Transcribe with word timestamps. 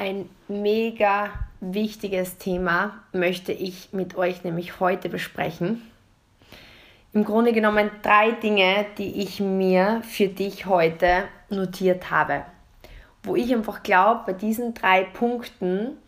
Ein 0.00 0.30
mega 0.48 1.28
wichtiges 1.60 2.38
Thema 2.38 3.02
möchte 3.12 3.52
ich 3.52 3.90
mit 3.92 4.16
euch 4.16 4.44
nämlich 4.44 4.80
heute 4.80 5.10
besprechen. 5.10 5.82
Im 7.12 7.26
Grunde 7.26 7.52
genommen 7.52 7.90
drei 8.00 8.30
Dinge, 8.30 8.86
die 8.96 9.20
ich 9.20 9.40
mir 9.40 10.00
für 10.08 10.28
dich 10.28 10.64
heute 10.64 11.24
notiert 11.50 12.10
habe. 12.10 12.46
Wo 13.22 13.36
ich 13.36 13.52
einfach 13.52 13.82
glaube, 13.82 14.22
bei 14.28 14.32
diesen 14.32 14.72
drei 14.72 15.04
Punkten 15.04 15.98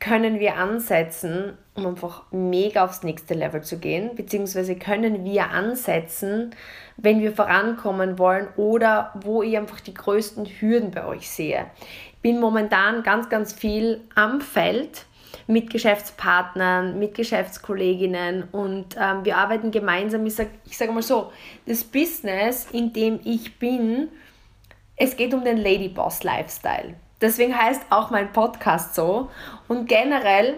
können 0.00 0.38
wir 0.38 0.56
ansetzen, 0.56 1.58
um 1.74 1.86
einfach 1.86 2.22
mega 2.30 2.84
aufs 2.84 3.02
nächste 3.02 3.34
Level 3.34 3.62
zu 3.62 3.78
gehen, 3.78 4.14
beziehungsweise 4.14 4.76
können 4.76 5.24
wir 5.24 5.50
ansetzen, 5.50 6.54
wenn 6.96 7.20
wir 7.20 7.32
vorankommen 7.32 8.18
wollen 8.18 8.48
oder 8.56 9.12
wo 9.20 9.42
ich 9.42 9.56
einfach 9.56 9.80
die 9.80 9.94
größten 9.94 10.46
Hürden 10.46 10.92
bei 10.92 11.04
euch 11.04 11.28
sehe. 11.28 11.66
Bin 12.22 12.40
momentan 12.40 13.02
ganz, 13.02 13.28
ganz 13.28 13.52
viel 13.52 14.02
am 14.14 14.40
Feld 14.40 15.06
mit 15.46 15.70
Geschäftspartnern, 15.70 16.98
mit 16.98 17.14
Geschäftskolleginnen 17.14 18.44
und 18.52 18.96
ähm, 18.98 19.24
wir 19.24 19.36
arbeiten 19.36 19.70
gemeinsam. 19.70 20.26
Ich 20.26 20.34
sage 20.34 20.50
ich 20.66 20.76
sag 20.76 20.92
mal 20.92 21.02
so, 21.02 21.32
das 21.66 21.84
Business, 21.84 22.68
in 22.72 22.92
dem 22.92 23.20
ich 23.24 23.58
bin, 23.58 24.08
es 24.96 25.16
geht 25.16 25.32
um 25.32 25.44
den 25.44 25.56
Ladyboss 25.56 26.22
Lifestyle. 26.22 26.94
Deswegen 27.20 27.56
heißt 27.56 27.82
auch 27.90 28.10
mein 28.10 28.32
Podcast 28.32 28.94
so. 28.94 29.30
Und 29.66 29.88
generell 29.88 30.56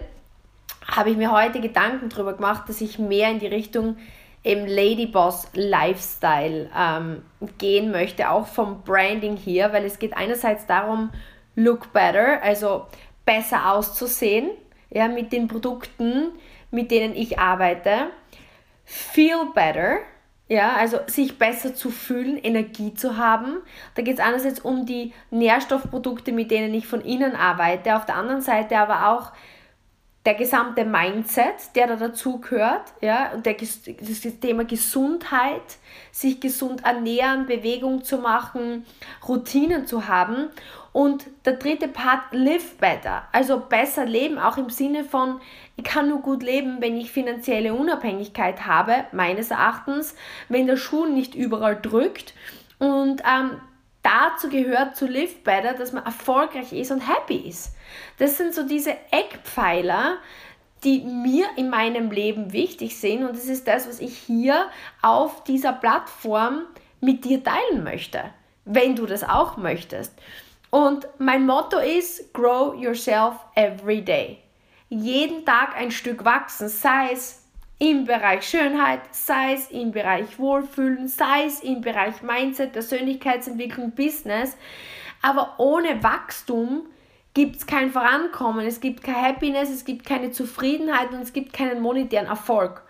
habe 0.86 1.10
ich 1.10 1.16
mir 1.16 1.32
heute 1.32 1.60
Gedanken 1.60 2.08
darüber 2.08 2.34
gemacht, 2.34 2.68
dass 2.68 2.80
ich 2.80 2.98
mehr 2.98 3.30
in 3.30 3.38
die 3.38 3.46
Richtung 3.46 3.96
eben 4.42 4.66
Ladyboss 4.66 5.48
Lifestyle 5.52 6.70
ähm, 6.76 7.22
gehen 7.58 7.90
möchte, 7.90 8.30
auch 8.30 8.46
vom 8.46 8.82
Branding 8.82 9.36
hier, 9.36 9.72
weil 9.72 9.84
es 9.84 9.98
geht 9.98 10.16
einerseits 10.16 10.66
darum, 10.66 11.10
look 11.56 11.92
better, 11.92 12.42
also 12.42 12.86
besser 13.24 13.72
auszusehen, 13.72 14.50
ja, 14.90 15.08
mit 15.08 15.32
den 15.32 15.48
Produkten, 15.48 16.32
mit 16.70 16.90
denen 16.90 17.14
ich 17.14 17.38
arbeite, 17.38 18.10
feel 18.84 19.46
better, 19.54 19.98
ja, 20.48 20.72
also 20.74 20.98
sich 21.06 21.38
besser 21.38 21.74
zu 21.74 21.90
fühlen, 21.90 22.36
Energie 22.36 22.92
zu 22.94 23.16
haben. 23.16 23.58
Da 23.94 24.02
geht 24.02 24.14
es 24.14 24.20
einerseits 24.20 24.58
um 24.60 24.84
die 24.84 25.12
Nährstoffprodukte, 25.30 26.32
mit 26.32 26.50
denen 26.50 26.74
ich 26.74 26.88
von 26.88 27.00
innen 27.02 27.36
arbeite, 27.36 27.94
auf 27.94 28.04
der 28.04 28.16
anderen 28.16 28.40
Seite 28.40 28.76
aber 28.78 29.10
auch 29.10 29.32
der 30.26 30.34
gesamte 30.34 30.84
Mindset, 30.84 31.74
der 31.74 31.86
da 31.86 31.96
dazu 31.96 32.40
gehört, 32.40 32.92
ja, 33.00 33.32
und 33.32 33.46
der, 33.46 33.54
das 33.54 34.40
Thema 34.40 34.64
Gesundheit, 34.64 35.78
sich 36.12 36.40
gesund 36.40 36.84
ernähren, 36.84 37.46
Bewegung 37.46 38.04
zu 38.04 38.18
machen, 38.18 38.84
Routinen 39.26 39.86
zu 39.86 40.08
haben. 40.08 40.50
Und 40.92 41.26
der 41.44 41.54
dritte 41.54 41.86
Part, 41.86 42.32
live 42.32 42.76
better, 42.78 43.22
also 43.32 43.60
besser 43.60 44.04
leben, 44.04 44.38
auch 44.38 44.56
im 44.56 44.70
Sinne 44.70 45.04
von, 45.04 45.40
ich 45.76 45.84
kann 45.84 46.08
nur 46.08 46.20
gut 46.20 46.42
leben, 46.42 46.78
wenn 46.80 46.96
ich 46.96 47.12
finanzielle 47.12 47.74
Unabhängigkeit 47.74 48.66
habe, 48.66 49.04
meines 49.12 49.52
Erachtens, 49.52 50.16
wenn 50.48 50.66
der 50.66 50.76
Schuh 50.76 51.06
nicht 51.06 51.34
überall 51.36 51.80
drückt. 51.80 52.34
Und 52.78 53.22
ähm, 53.24 53.60
dazu 54.02 54.48
gehört 54.48 54.96
zu 54.96 55.06
live 55.06 55.44
better, 55.44 55.74
dass 55.74 55.92
man 55.92 56.04
erfolgreich 56.04 56.72
ist 56.72 56.90
und 56.90 57.00
happy 57.00 57.36
ist. 57.36 57.74
Das 58.18 58.36
sind 58.36 58.52
so 58.52 58.66
diese 58.66 58.96
Eckpfeiler, 59.12 60.16
die 60.82 61.00
mir 61.00 61.46
in 61.56 61.70
meinem 61.70 62.10
Leben 62.10 62.52
wichtig 62.52 62.98
sind 62.98 63.24
und 63.24 63.36
das 63.36 63.46
ist 63.46 63.68
das, 63.68 63.86
was 63.86 64.00
ich 64.00 64.16
hier 64.16 64.66
auf 65.02 65.44
dieser 65.44 65.72
Plattform 65.72 66.62
mit 67.00 67.24
dir 67.24 67.44
teilen 67.44 67.84
möchte, 67.84 68.24
wenn 68.64 68.96
du 68.96 69.06
das 69.06 69.22
auch 69.22 69.56
möchtest. 69.56 70.12
Und 70.70 71.08
mein 71.18 71.46
Motto 71.46 71.78
ist, 71.78 72.32
grow 72.32 72.74
yourself 72.74 73.34
every 73.56 74.02
day. 74.02 74.38
Jeden 74.88 75.44
Tag 75.44 75.76
ein 75.76 75.90
Stück 75.90 76.24
wachsen, 76.24 76.68
sei 76.68 77.12
es 77.12 77.44
im 77.78 78.04
Bereich 78.04 78.46
Schönheit, 78.46 79.00
sei 79.10 79.54
es 79.54 79.70
im 79.70 79.90
Bereich 79.90 80.38
Wohlfühlen, 80.38 81.08
sei 81.08 81.46
es 81.46 81.60
im 81.60 81.80
Bereich 81.80 82.22
Mindset, 82.22 82.72
Persönlichkeitsentwicklung, 82.72 83.92
Business. 83.92 84.56
Aber 85.22 85.54
ohne 85.58 86.02
Wachstum 86.02 86.86
gibt 87.34 87.56
es 87.56 87.66
kein 87.66 87.90
Vorankommen, 87.90 88.66
es 88.66 88.80
gibt 88.80 89.02
kein 89.02 89.22
Happiness, 89.22 89.70
es 89.70 89.84
gibt 89.84 90.04
keine 90.04 90.30
Zufriedenheit 90.30 91.10
und 91.12 91.20
es 91.20 91.32
gibt 91.32 91.52
keinen 91.52 91.80
monetären 91.80 92.26
Erfolg. 92.26 92.82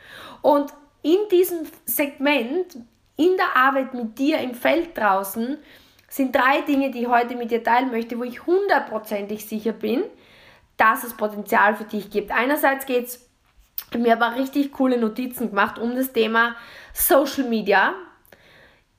Und 0.42 0.72
in 1.02 1.18
diesem 1.30 1.66
Segment, 1.84 2.76
in 3.16 3.36
der 3.36 3.56
Arbeit 3.56 3.94
mit 3.94 4.18
dir 4.18 4.38
im 4.38 4.54
Feld 4.54 4.96
draußen, 4.96 5.58
sind 6.10 6.34
drei 6.34 6.60
Dinge, 6.62 6.90
die 6.90 7.02
ich 7.02 7.08
heute 7.08 7.36
mit 7.36 7.52
dir 7.52 7.62
teilen 7.62 7.90
möchte, 7.90 8.18
wo 8.18 8.24
ich 8.24 8.44
hundertprozentig 8.44 9.46
sicher 9.46 9.72
bin, 9.72 10.02
dass 10.76 11.04
es 11.04 11.16
Potenzial 11.16 11.76
für 11.76 11.84
dich 11.84 12.10
gibt. 12.10 12.32
Einerseits 12.32 12.84
geht 12.84 13.06
es 13.06 13.30
mir 13.96 14.14
aber 14.14 14.36
richtig 14.36 14.72
coole 14.72 14.98
Notizen 14.98 15.50
gemacht 15.50 15.78
um 15.78 15.94
das 15.94 16.12
Thema 16.12 16.56
Social 16.92 17.48
Media. 17.48 17.94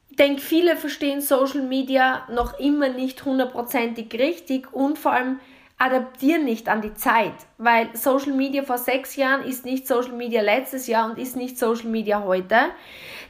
Ich 0.09 0.15
denke, 0.15 0.41
viele 0.41 0.77
verstehen 0.77 1.21
Social 1.21 1.61
Media 1.61 2.27
noch 2.31 2.57
immer 2.59 2.89
nicht 2.89 3.25
hundertprozentig 3.25 4.13
richtig 4.13 4.71
und 4.73 4.97
vor 4.97 5.11
allem 5.11 5.39
adaptieren 5.81 6.45
nicht 6.45 6.69
an 6.69 6.83
die 6.83 6.93
Zeit, 6.93 7.33
weil 7.57 7.89
Social 7.95 8.33
Media 8.33 8.61
vor 8.61 8.77
sechs 8.77 9.15
Jahren 9.15 9.43
ist 9.43 9.65
nicht 9.65 9.87
Social 9.87 10.11
Media 10.11 10.43
letztes 10.43 10.85
Jahr 10.85 11.09
und 11.09 11.17
ist 11.17 11.35
nicht 11.35 11.57
Social 11.57 11.87
Media 11.87 12.23
heute. 12.23 12.55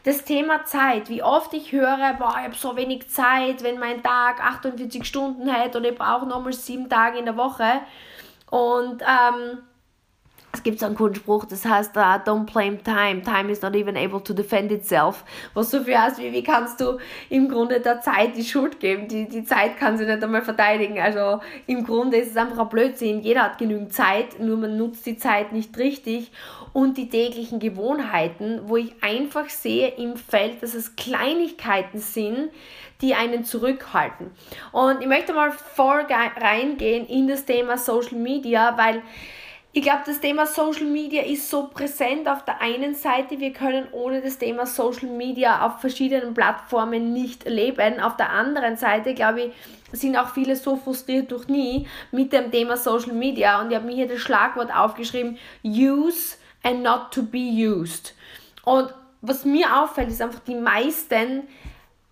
Das 0.03 0.25
Thema 0.25 0.65
Zeit, 0.65 1.07
wie 1.07 1.23
oft 1.23 1.53
ich 1.53 1.71
höre, 1.71 2.13
boah, 2.19 2.35
ich 2.39 2.43
habe 2.43 2.55
so 2.55 2.75
wenig 2.75 3.07
Zeit, 3.09 3.63
wenn 3.63 3.79
mein 3.79 4.03
Tag 4.03 4.43
48 4.43 5.05
Stunden 5.05 5.47
hätte 5.47 5.77
oder 5.77 5.91
ich 5.91 5.97
brauche 5.97 6.25
nochmal 6.25 6.51
sieben 6.51 6.89
Tage 6.89 7.19
in 7.19 7.25
der 7.25 7.37
Woche 7.37 7.79
und 8.49 9.01
ähm, 9.01 9.59
es 10.53 10.63
gibt 10.63 10.79
so 10.79 10.85
einen 10.85 10.95
coolen 10.95 11.15
Spruch, 11.15 11.45
das 11.45 11.65
heißt, 11.65 11.95
uh, 11.95 12.19
don't 12.25 12.51
blame 12.51 12.81
time, 12.83 13.21
time 13.21 13.49
is 13.49 13.61
not 13.61 13.75
even 13.75 13.95
able 13.95 14.21
to 14.21 14.33
defend 14.33 14.71
itself. 14.71 15.23
Was 15.53 15.71
so 15.71 15.83
viel 15.83 15.97
heißt, 15.97 16.19
wie, 16.19 16.31
wie 16.33 16.43
kannst 16.43 16.81
du 16.81 16.97
im 17.29 17.47
Grunde 17.47 17.79
der 17.79 18.01
Zeit 18.01 18.35
die 18.35 18.43
Schuld 18.43 18.79
geben? 18.79 19.07
Die, 19.07 19.29
die 19.29 19.45
Zeit 19.45 19.77
kann 19.77 19.97
sie 19.97 20.05
nicht 20.05 20.23
einmal 20.23 20.41
verteidigen. 20.41 20.99
Also 20.99 21.39
im 21.67 21.85
Grunde 21.85 22.17
ist 22.17 22.31
es 22.31 22.37
einfach 22.37 22.59
ein 22.59 22.69
Blödsinn. 22.69 23.21
Jeder 23.21 23.43
hat 23.43 23.57
genügend 23.57 23.93
Zeit, 23.93 24.39
nur 24.39 24.57
man 24.57 24.77
nutzt 24.77 25.05
die 25.05 25.17
Zeit 25.17 25.53
nicht 25.53 25.77
richtig. 25.77 26.31
Und 26.73 26.97
die 26.97 27.09
täglichen 27.09 27.59
Gewohnheiten, 27.59 28.61
wo 28.65 28.77
ich 28.77 28.93
einfach 29.01 29.49
sehe 29.49 29.89
im 29.89 30.15
Feld, 30.15 30.63
dass 30.63 30.73
es 30.73 30.95
Kleinigkeiten 30.95 31.99
sind, 31.99 32.49
die 33.01 33.15
einen 33.15 33.43
zurückhalten. 33.43 34.31
Und 34.71 35.01
ich 35.01 35.07
möchte 35.07 35.33
mal 35.33 35.51
voll 35.51 36.05
reingehen 36.09 37.07
in 37.07 37.27
das 37.27 37.45
Thema 37.45 37.77
Social 37.77 38.17
Media, 38.17 38.77
weil 38.77 39.01
ich 39.73 39.83
glaube, 39.83 40.01
das 40.05 40.19
Thema 40.19 40.45
Social 40.45 40.85
Media 40.85 41.23
ist 41.23 41.49
so 41.49 41.67
präsent 41.67 42.27
auf 42.27 42.43
der 42.43 42.59
einen 42.61 42.93
Seite. 42.93 43.39
Wir 43.39 43.53
können 43.53 43.87
ohne 43.93 44.21
das 44.21 44.37
Thema 44.37 44.65
Social 44.65 45.07
Media 45.07 45.65
auf 45.65 45.79
verschiedenen 45.79 46.33
Plattformen 46.33 47.13
nicht 47.13 47.47
leben. 47.47 48.01
Auf 48.01 48.17
der 48.17 48.31
anderen 48.31 48.75
Seite, 48.75 49.13
glaube 49.13 49.41
ich, 49.43 49.53
sind 49.93 50.17
auch 50.17 50.29
viele 50.33 50.57
so 50.57 50.75
frustriert 50.75 51.31
durch 51.31 51.47
nie 51.47 51.87
mit 52.11 52.33
dem 52.33 52.51
Thema 52.51 52.75
Social 52.75 53.13
Media. 53.13 53.61
Und 53.61 53.69
ich 53.69 53.77
habe 53.77 53.85
mir 53.85 53.95
hier 53.95 54.09
das 54.09 54.19
Schlagwort 54.19 54.75
aufgeschrieben, 54.75 55.37
use 55.63 56.35
and 56.63 56.83
not 56.83 57.11
to 57.11 57.23
be 57.23 57.37
used. 57.37 58.13
Und 58.65 58.93
was 59.21 59.45
mir 59.45 59.81
auffällt, 59.81 60.09
ist 60.09 60.21
einfach, 60.21 60.41
die 60.41 60.55
meisten 60.55 61.43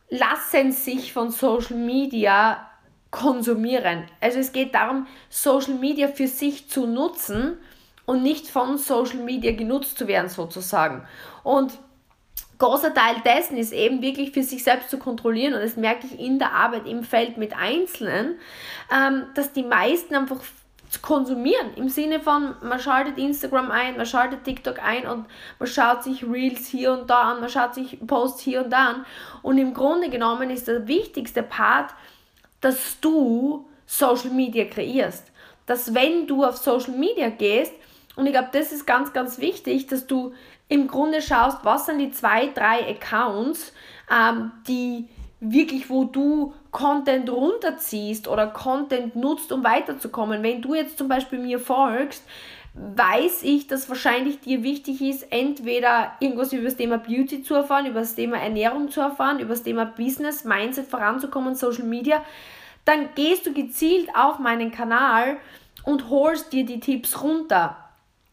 lassen 0.09 0.72
sich 0.72 1.12
von 1.12 1.30
Social 1.30 1.75
Media 1.75 2.69
konsumieren. 3.12 4.03
Also 4.22 4.40
es 4.40 4.52
geht 4.52 4.75
darum, 4.75 5.08
Social 5.30 5.74
Media 5.75 6.08
für 6.08 6.28
sich 6.28 6.70
zu 6.70 6.86
nutzen 6.86 7.58
und 8.06 8.24
nicht 8.24 8.47
von 8.47 8.78
Social 8.78 9.20
Media 9.20 9.52
genutzt 9.52 9.97
zu 9.97 10.08
werden 10.08 10.30
sozusagen. 10.30 11.03
Und 11.44 11.74
großer 12.59 12.94
Teil 12.94 13.16
dessen 13.25 13.58
ist 13.58 13.72
eben 13.72 14.02
wirklich 14.02 14.31
für 14.31 14.44
sich 14.44 14.64
selbst 14.64 14.90
zu 14.90 15.00
kontrollieren 15.00 15.53
und 15.53 15.62
das 15.62 15.78
merke 15.78 16.06
ich 16.06 16.19
in 16.19 16.40
der 16.40 16.52
Arbeit 16.52 16.88
im 16.88 17.03
Feld 17.03 17.38
mit 17.38 17.56
Einzelnen, 17.56 18.38
ähm, 18.94 19.24
dass 19.33 19.54
die 19.54 19.63
meisten 19.63 20.13
einfach 20.13 20.42
konsumieren 21.01 21.74
im 21.75 21.88
Sinne 21.88 22.19
von 22.19 22.56
man 22.62 22.80
schaltet 22.80 23.19
Instagram 23.19 23.69
ein, 23.69 23.95
man 23.95 24.07
schaltet 24.07 24.44
TikTok 24.44 24.83
ein 24.83 25.06
und 25.07 25.25
man 25.60 25.68
schaut 25.68 26.04
sich 26.04 26.24
Reels 26.24 26.68
hier 26.68 26.92
und 26.94 27.10
da 27.10 27.31
an, 27.31 27.42
man 27.42 27.50
schaut 27.50 27.75
sich 27.75 28.00
Posts 28.06 28.42
hier 28.42 28.63
und 28.63 28.72
da 28.72 28.89
an 28.89 29.06
und 29.44 29.60
im 29.60 29.74
Grunde 29.74 30.10
genommen 30.10 30.50
ist 30.50 30.68
der 30.68 30.88
wichtigste 30.88 31.44
Part 31.44 31.92
dass 32.61 33.00
du 33.00 33.67
Social 33.85 34.31
Media 34.31 34.65
kreierst. 34.65 35.25
Dass 35.65 35.94
wenn 35.94 36.27
du 36.27 36.44
auf 36.44 36.57
Social 36.57 36.94
Media 36.94 37.29
gehst, 37.29 37.73
und 38.15 38.25
ich 38.25 38.33
glaube, 38.33 38.50
das 38.51 38.71
ist 38.71 38.85
ganz, 38.85 39.13
ganz 39.13 39.39
wichtig, 39.39 39.88
dass 39.88 40.06
du 40.06 40.33
im 40.67 40.88
Grunde 40.88 41.21
schaust, 41.21 41.59
was 41.63 41.85
sind 41.85 42.00
die 42.00 42.11
zwei, 42.11 42.47
drei 42.47 42.88
Accounts, 42.89 43.73
ähm, 44.11 44.51
die 44.67 45.07
wirklich, 45.39 45.89
wo 45.89 46.03
du 46.03 46.53
Content 46.71 47.29
runterziehst 47.29 48.27
oder 48.27 48.47
Content 48.47 49.15
nutzt, 49.15 49.51
um 49.51 49.63
weiterzukommen. 49.63 50.44
Wenn 50.44 50.61
du 50.61 50.75
jetzt 50.75 50.97
zum 50.97 51.07
Beispiel 51.07 51.39
mir 51.39 51.59
folgst, 51.59 52.23
weiß 52.96 53.44
ich, 53.44 53.68
dass 53.68 53.90
wahrscheinlich 53.90 54.40
dir 54.40 54.64
wichtig 54.64 55.02
ist, 55.02 55.31
entweder 55.31 56.14
irgendwas 56.20 56.54
über 56.54 56.64
das 56.64 56.78
Thema 56.78 56.98
Beauty 56.98 57.44
zu 57.44 57.56
erfahren, 57.56 57.86
über 57.88 58.00
das 58.00 58.16
Thema 58.16 58.38
Ernährung 58.38 58.90
zu 58.90 59.02
erfahren, 59.02 59.40
über 59.40 59.50
das 59.50 59.64
Thema 59.64 59.86
Business, 59.86 60.46
Mindset 60.46 60.88
voranzukommen, 60.88 61.56
Social 61.56 61.84
Media. 61.84 62.24
dann 62.86 63.10
gehst 63.14 63.46
du 63.46 63.54
gezielt 63.54 64.10
auf 64.16 64.40
meinen 64.40 64.72
Kanal 64.72 65.38
und 65.84 66.10
holst 66.10 66.54
dir 66.54 66.66
die 66.66 66.80
Tipps 66.80 67.22
runter. 67.22 67.88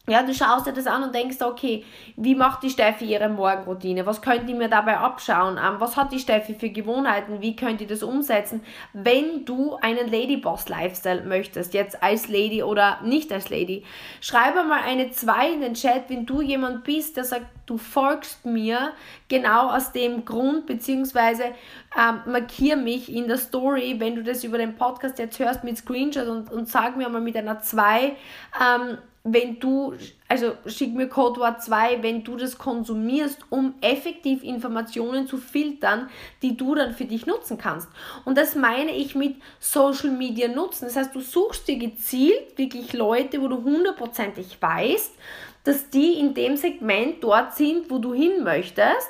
Ja, 0.09 0.23
du 0.23 0.33
schaust 0.33 0.65
dir 0.65 0.71
das 0.71 0.87
an 0.87 1.03
und 1.03 1.13
denkst, 1.13 1.41
okay, 1.41 1.83
wie 2.15 2.33
macht 2.33 2.63
die 2.63 2.69
Steffi 2.69 3.03
ihre 3.03 3.27
Morgenroutine? 3.27 4.05
Was 4.05 4.21
könnte 4.21 4.49
ich 4.49 4.57
mir 4.57 4.69
dabei 4.69 4.99
abschauen? 4.99 5.57
Ähm, 5.57 5.75
was 5.79 5.97
hat 5.97 6.13
die 6.13 6.19
Steffi 6.19 6.53
für 6.53 6.69
Gewohnheiten? 6.69 7.41
Wie 7.41 7.57
könnte 7.57 7.83
ich 7.83 7.89
das 7.89 8.03
umsetzen? 8.03 8.61
Wenn 8.93 9.43
du 9.43 9.75
einen 9.81 10.09
Ladyboss-Lifestyle 10.09 11.23
möchtest, 11.23 11.73
jetzt 11.73 12.01
als 12.01 12.29
Lady 12.29 12.63
oder 12.63 13.01
nicht 13.03 13.33
als 13.33 13.49
Lady, 13.49 13.83
schreibe 14.21 14.63
mal 14.63 14.79
eine 14.79 15.11
2 15.11 15.51
in 15.51 15.59
den 15.59 15.73
Chat, 15.73 16.09
wenn 16.09 16.25
du 16.25 16.41
jemand 16.41 16.85
bist, 16.85 17.17
der 17.17 17.25
sagt, 17.25 17.47
du 17.65 17.77
folgst 17.77 18.45
mir 18.45 18.93
genau 19.27 19.71
aus 19.71 19.91
dem 19.91 20.23
Grund, 20.23 20.67
beziehungsweise 20.67 21.43
ähm, 21.97 22.21
markier 22.31 22.77
mich 22.77 23.13
in 23.13 23.27
der 23.27 23.37
Story, 23.37 23.95
wenn 23.97 24.15
du 24.15 24.23
das 24.23 24.45
über 24.45 24.57
den 24.57 24.77
Podcast 24.77 25.19
jetzt 25.19 25.37
hörst 25.37 25.65
mit 25.65 25.77
Screenshot 25.77 26.27
und, 26.27 26.49
und 26.49 26.69
sag 26.69 26.95
mir 26.95 27.09
mal 27.09 27.19
mit 27.19 27.35
einer 27.35 27.59
2, 27.59 28.03
ähm, 28.05 28.97
wenn 29.33 29.59
du, 29.59 29.93
also 30.27 30.53
schick 30.65 30.93
mir 30.93 31.07
Codewort 31.07 31.61
2, 31.61 32.03
wenn 32.03 32.23
du 32.23 32.35
das 32.35 32.57
konsumierst, 32.57 33.39
um 33.49 33.75
effektiv 33.81 34.43
Informationen 34.43 35.27
zu 35.27 35.37
filtern, 35.37 36.09
die 36.41 36.55
du 36.55 36.75
dann 36.75 36.93
für 36.93 37.05
dich 37.05 37.25
nutzen 37.25 37.57
kannst. 37.57 37.87
Und 38.25 38.37
das 38.37 38.55
meine 38.55 38.91
ich 38.91 39.15
mit 39.15 39.35
Social 39.59 40.11
Media 40.11 40.47
nutzen. 40.47 40.85
Das 40.85 40.95
heißt, 40.95 41.15
du 41.15 41.21
suchst 41.21 41.67
dir 41.67 41.77
gezielt 41.77 42.57
wirklich 42.57 42.93
Leute, 42.93 43.41
wo 43.41 43.47
du 43.47 43.63
hundertprozentig 43.63 44.57
weißt, 44.61 45.11
dass 45.63 45.89
die 45.89 46.13
in 46.19 46.33
dem 46.33 46.55
Segment 46.55 47.23
dort 47.23 47.55
sind, 47.55 47.89
wo 47.89 47.97
du 47.97 48.13
hin 48.13 48.43
möchtest 48.43 49.09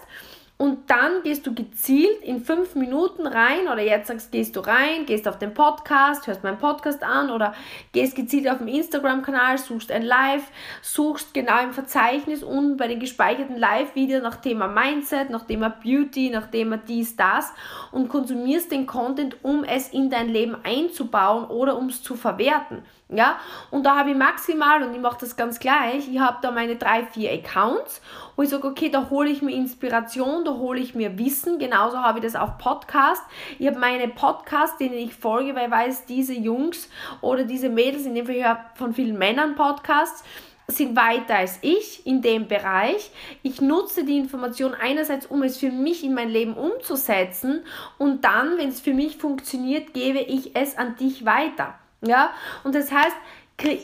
und 0.58 0.90
dann 0.90 1.22
gehst 1.22 1.46
du 1.46 1.54
gezielt 1.54 2.24
in 2.24 2.44
fünf 2.44 2.74
Minuten 2.74 3.28
rein 3.28 3.68
oder 3.72 3.82
jetzt 3.84 4.08
sagst, 4.08 4.32
gehst 4.32 4.56
du 4.56 4.62
rein, 4.62 5.06
gehst 5.06 5.28
auf 5.28 5.38
den 5.38 5.54
Podcast, 5.54 6.26
hörst 6.26 6.44
meinen 6.44 6.58
Podcast 6.58 7.04
an 7.04 7.30
oder 7.30 7.54
gehst 7.92 8.16
gezielt 8.16 8.50
auf 8.50 8.58
den 8.58 8.68
Instagram-Kanal, 8.68 9.60
suchst 9.60 9.92
ein 9.92 10.02
Live, 10.02 10.50
suchst 10.82 11.36
genau 11.36 11.62
im 11.62 11.74
Verzeichnis 11.74 12.42
und 12.42 12.78
bei 12.78 12.88
den 12.88 13.00
gespeicherten 13.00 13.58
Live-Videos 13.58 14.24
nach 14.24 14.38
Thema 14.38 14.68
Mindset, 14.68 15.30
nach 15.30 15.46
Thema 15.46 15.70
Beauty, 15.70 16.32
nach 16.32 16.48
Thema 16.48 16.78
dies, 16.78 17.16
das 17.16 17.54
und 17.92 18.10
konsumierst 18.10 18.72
den 18.72 18.88
Content, 18.88 19.38
um 19.44 19.64
es 19.64 19.90
in 19.90 20.10
dein 20.10 20.30
Leben 20.30 20.58
einzubauen 20.64 21.46
oder 21.46 21.78
um 21.78 21.90
es 21.90 22.02
zu 22.02 22.16
verwerten. 22.16 22.84
Ja, 23.10 23.40
und 23.72 23.86
da 23.86 23.96
habe 23.96 24.10
ich 24.10 24.18
maximal, 24.18 24.84
und 24.84 24.94
ich 24.94 25.00
mache 25.00 25.20
das 25.22 25.38
ganz 25.38 25.60
gleich, 25.60 26.10
ich 26.10 26.20
habe 26.20 26.40
da 26.42 26.52
meine 26.52 26.76
drei, 26.76 27.06
vier 27.06 27.32
Accounts, 27.32 28.02
wo 28.36 28.42
ich 28.42 28.50
sage, 28.50 28.68
okay, 28.68 28.90
da 28.90 29.10
hole 29.10 29.30
ich 29.30 29.42
mir 29.42 29.56
Inspiration, 29.56 30.44
da 30.44 30.52
hole 30.56 30.82
ich 30.82 30.94
mir 30.94 31.18
Wissen, 31.18 31.58
genauso 31.58 32.00
habe 32.00 32.20
ich 32.20 32.26
das 32.26 32.36
auf 32.36 32.58
Podcast. 32.58 33.24
Ich 33.60 33.68
habe 33.68 33.80
meine 33.80 34.10
Podcasts, 34.10 34.78
denen 34.78 34.96
ich 34.96 35.16
folge, 35.16 35.56
weil 35.56 35.68
ich 35.68 35.72
weiß, 35.72 36.06
diese 36.06 36.34
Jungs 36.34 36.90
oder 37.22 37.46
diese 37.46 37.70
Mädels, 37.70 38.06
in 38.06 38.14
dem 38.14 38.26
Fall 38.26 38.36
ich 38.36 38.46
von 38.78 38.94
vielen 38.94 39.18
Männern 39.18 39.56
Podcasts, 39.56 40.26
sind 40.68 40.98
weiter 40.98 41.38
als 41.38 41.60
ich 41.62 42.06
in 42.06 42.22
dem 42.22 42.50
Bereich. 42.50 43.12
Ich 43.42 43.62
nutze 43.62 44.04
die 44.04 44.18
Information 44.18 44.74
einerseits, 44.74 45.28
um 45.28 45.44
es 45.44 45.58
für 45.58 45.72
mich 45.72 46.04
in 46.04 46.14
mein 46.14 46.28
Leben 46.28 46.56
umzusetzen 46.56 47.64
und 47.98 48.26
dann, 48.26 48.58
wenn 48.58 48.68
es 48.68 48.82
für 48.82 48.94
mich 48.94 49.16
funktioniert, 49.16 49.94
gebe 49.94 50.20
ich 50.20 50.58
es 50.58 50.78
an 50.78 50.98
dich 50.98 51.26
weiter. 51.26 51.76
Ja, 52.02 52.32
und 52.64 52.76
das 52.76 52.92
heißt, 52.92 53.16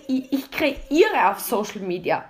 ich 0.07 0.51
kreiere 0.51 1.31
auf 1.31 1.39
Social 1.39 1.81
Media. 1.81 2.25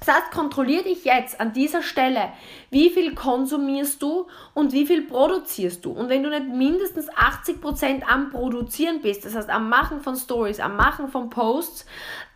Das 0.00 0.14
heißt, 0.14 0.30
kontrolliere 0.30 0.84
dich 0.84 1.04
jetzt 1.04 1.38
an 1.40 1.52
dieser 1.52 1.82
Stelle, 1.82 2.32
wie 2.70 2.88
viel 2.88 3.14
konsumierst 3.14 4.00
du 4.00 4.28
und 4.54 4.72
wie 4.72 4.86
viel 4.86 5.02
produzierst 5.02 5.84
du. 5.84 5.92
Und 5.92 6.08
wenn 6.08 6.22
du 6.22 6.30
nicht 6.30 6.48
mindestens 6.48 7.10
80% 7.10 8.04
am 8.04 8.30
Produzieren 8.30 9.02
bist, 9.02 9.26
das 9.26 9.34
heißt 9.34 9.50
am 9.50 9.68
Machen 9.68 10.00
von 10.00 10.16
Stories, 10.16 10.58
am 10.58 10.76
Machen 10.76 11.08
von 11.08 11.28
Posts, 11.28 11.84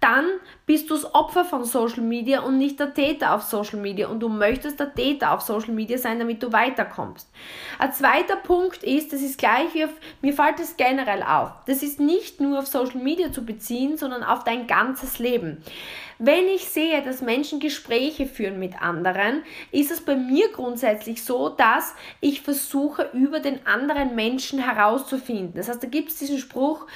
dann 0.05 0.27
bist 0.67 0.91
du 0.91 0.95
das 0.95 1.15
Opfer 1.15 1.47
von 1.47 1.65
Social 1.65 2.03
Media 2.03 2.41
und 2.41 2.59
nicht 2.59 2.79
der 2.79 2.93
Täter 2.93 3.35
auf 3.35 3.43
Social 3.43 3.81
Media. 3.81 4.09
Und 4.09 4.21
du 4.21 4.29
möchtest 4.29 4.79
der 4.79 4.95
Täter 4.95 5.33
auf 5.33 5.41
Social 5.41 5.73
Media 5.73 5.97
sein, 5.97 6.19
damit 6.19 6.43
du 6.43 6.53
weiterkommst. 6.53 7.31
Ein 7.79 7.91
zweiter 7.91 8.37
Punkt 8.37 8.83
ist, 8.83 9.15
das 9.15 9.23
ist 9.23 9.39
gleich 9.39 9.73
wie 9.73 9.85
auf, 9.85 9.93
mir 10.21 10.35
fällt 10.35 10.61
es 10.61 10.77
generell 10.77 11.23
auf. 11.23 11.53
Das 11.67 11.83
ist 11.83 12.01
nicht 12.01 12.39
nur 12.39 12.59
auf 12.59 12.67
Social 12.67 13.01
Media 13.01 13.33
zu 13.33 13.47
beziehen, 13.47 13.97
sondern 13.97 14.23
auf 14.23 14.45
dein 14.45 14.67
ganzes 14.67 15.19
Leben. 15.19 15.63
Wenn 16.19 16.49
ich 16.49 16.67
sehe, 16.67 17.01
dass 17.01 17.23
Menschen 17.23 17.59
Gespräche 17.59 18.27
führen 18.27 18.59
mit 18.59 18.83
anderen, 18.83 19.43
ist 19.73 19.91
es 19.91 20.03
bei 20.03 20.17
mir 20.17 20.53
grundsätzlich 20.53 21.25
so, 21.25 21.49
dass 21.49 21.95
ich 22.21 22.43
versuche, 22.43 23.09
über 23.15 23.41
den 23.41 23.67
anderen 23.67 24.15
Menschen 24.15 24.59
herauszufinden. 24.59 25.55
Das 25.57 25.71
heißt, 25.71 25.83
da 25.83 25.89
gibt 25.89 26.11
es 26.11 26.19
diesen 26.19 26.39
Spruch, 26.39 26.87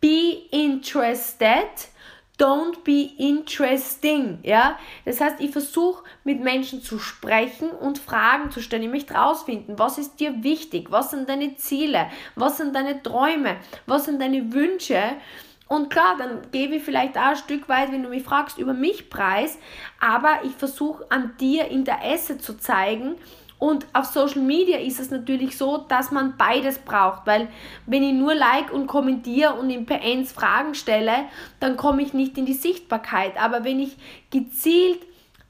be 0.00 0.42
interested 0.50 1.90
Don't 2.38 2.84
be 2.84 3.12
interesting, 3.16 4.38
ja. 4.42 4.78
Das 5.06 5.22
heißt, 5.22 5.36
ich 5.40 5.52
versuche 5.52 6.04
mit 6.22 6.40
Menschen 6.40 6.82
zu 6.82 6.98
sprechen 6.98 7.70
und 7.70 7.98
Fragen 7.98 8.50
zu 8.50 8.60
stellen. 8.60 8.82
Ich 8.82 8.90
möchte 8.90 9.14
herausfinden, 9.14 9.78
was 9.78 9.96
ist 9.96 10.20
dir 10.20 10.42
wichtig? 10.42 10.88
Was 10.90 11.10
sind 11.12 11.30
deine 11.30 11.56
Ziele? 11.56 12.10
Was 12.34 12.58
sind 12.58 12.76
deine 12.76 13.02
Träume? 13.02 13.56
Was 13.86 14.04
sind 14.04 14.20
deine 14.20 14.52
Wünsche? 14.52 15.00
Und 15.68 15.88
klar, 15.90 16.16
dann 16.18 16.42
gebe 16.52 16.76
ich 16.76 16.84
vielleicht 16.84 17.16
auch 17.16 17.22
ein 17.22 17.36
Stück 17.36 17.68
weit, 17.68 17.90
wenn 17.90 18.02
du 18.02 18.10
mich 18.10 18.22
fragst, 18.22 18.58
über 18.58 18.74
mich 18.74 19.10
preis, 19.10 19.58
aber 19.98 20.40
ich 20.44 20.52
versuche 20.52 21.06
an 21.10 21.32
dir 21.40 21.68
Interesse 21.68 22.38
zu 22.38 22.56
zeigen. 22.58 23.16
Und 23.58 23.86
auf 23.94 24.04
Social 24.06 24.42
Media 24.42 24.78
ist 24.78 25.00
es 25.00 25.10
natürlich 25.10 25.56
so, 25.56 25.78
dass 25.78 26.10
man 26.10 26.36
beides 26.36 26.78
braucht, 26.78 27.26
weil 27.26 27.48
wenn 27.86 28.02
ich 28.02 28.12
nur 28.12 28.34
like 28.34 28.72
und 28.72 28.86
kommentiere 28.86 29.54
und 29.54 29.70
in 29.70 29.86
PNs 29.86 30.32
Fragen 30.32 30.74
stelle, 30.74 31.24
dann 31.58 31.76
komme 31.76 32.02
ich 32.02 32.12
nicht 32.12 32.36
in 32.36 32.44
die 32.44 32.52
Sichtbarkeit. 32.52 33.40
Aber 33.40 33.64
wenn 33.64 33.80
ich 33.80 33.96
gezielt 34.30 35.00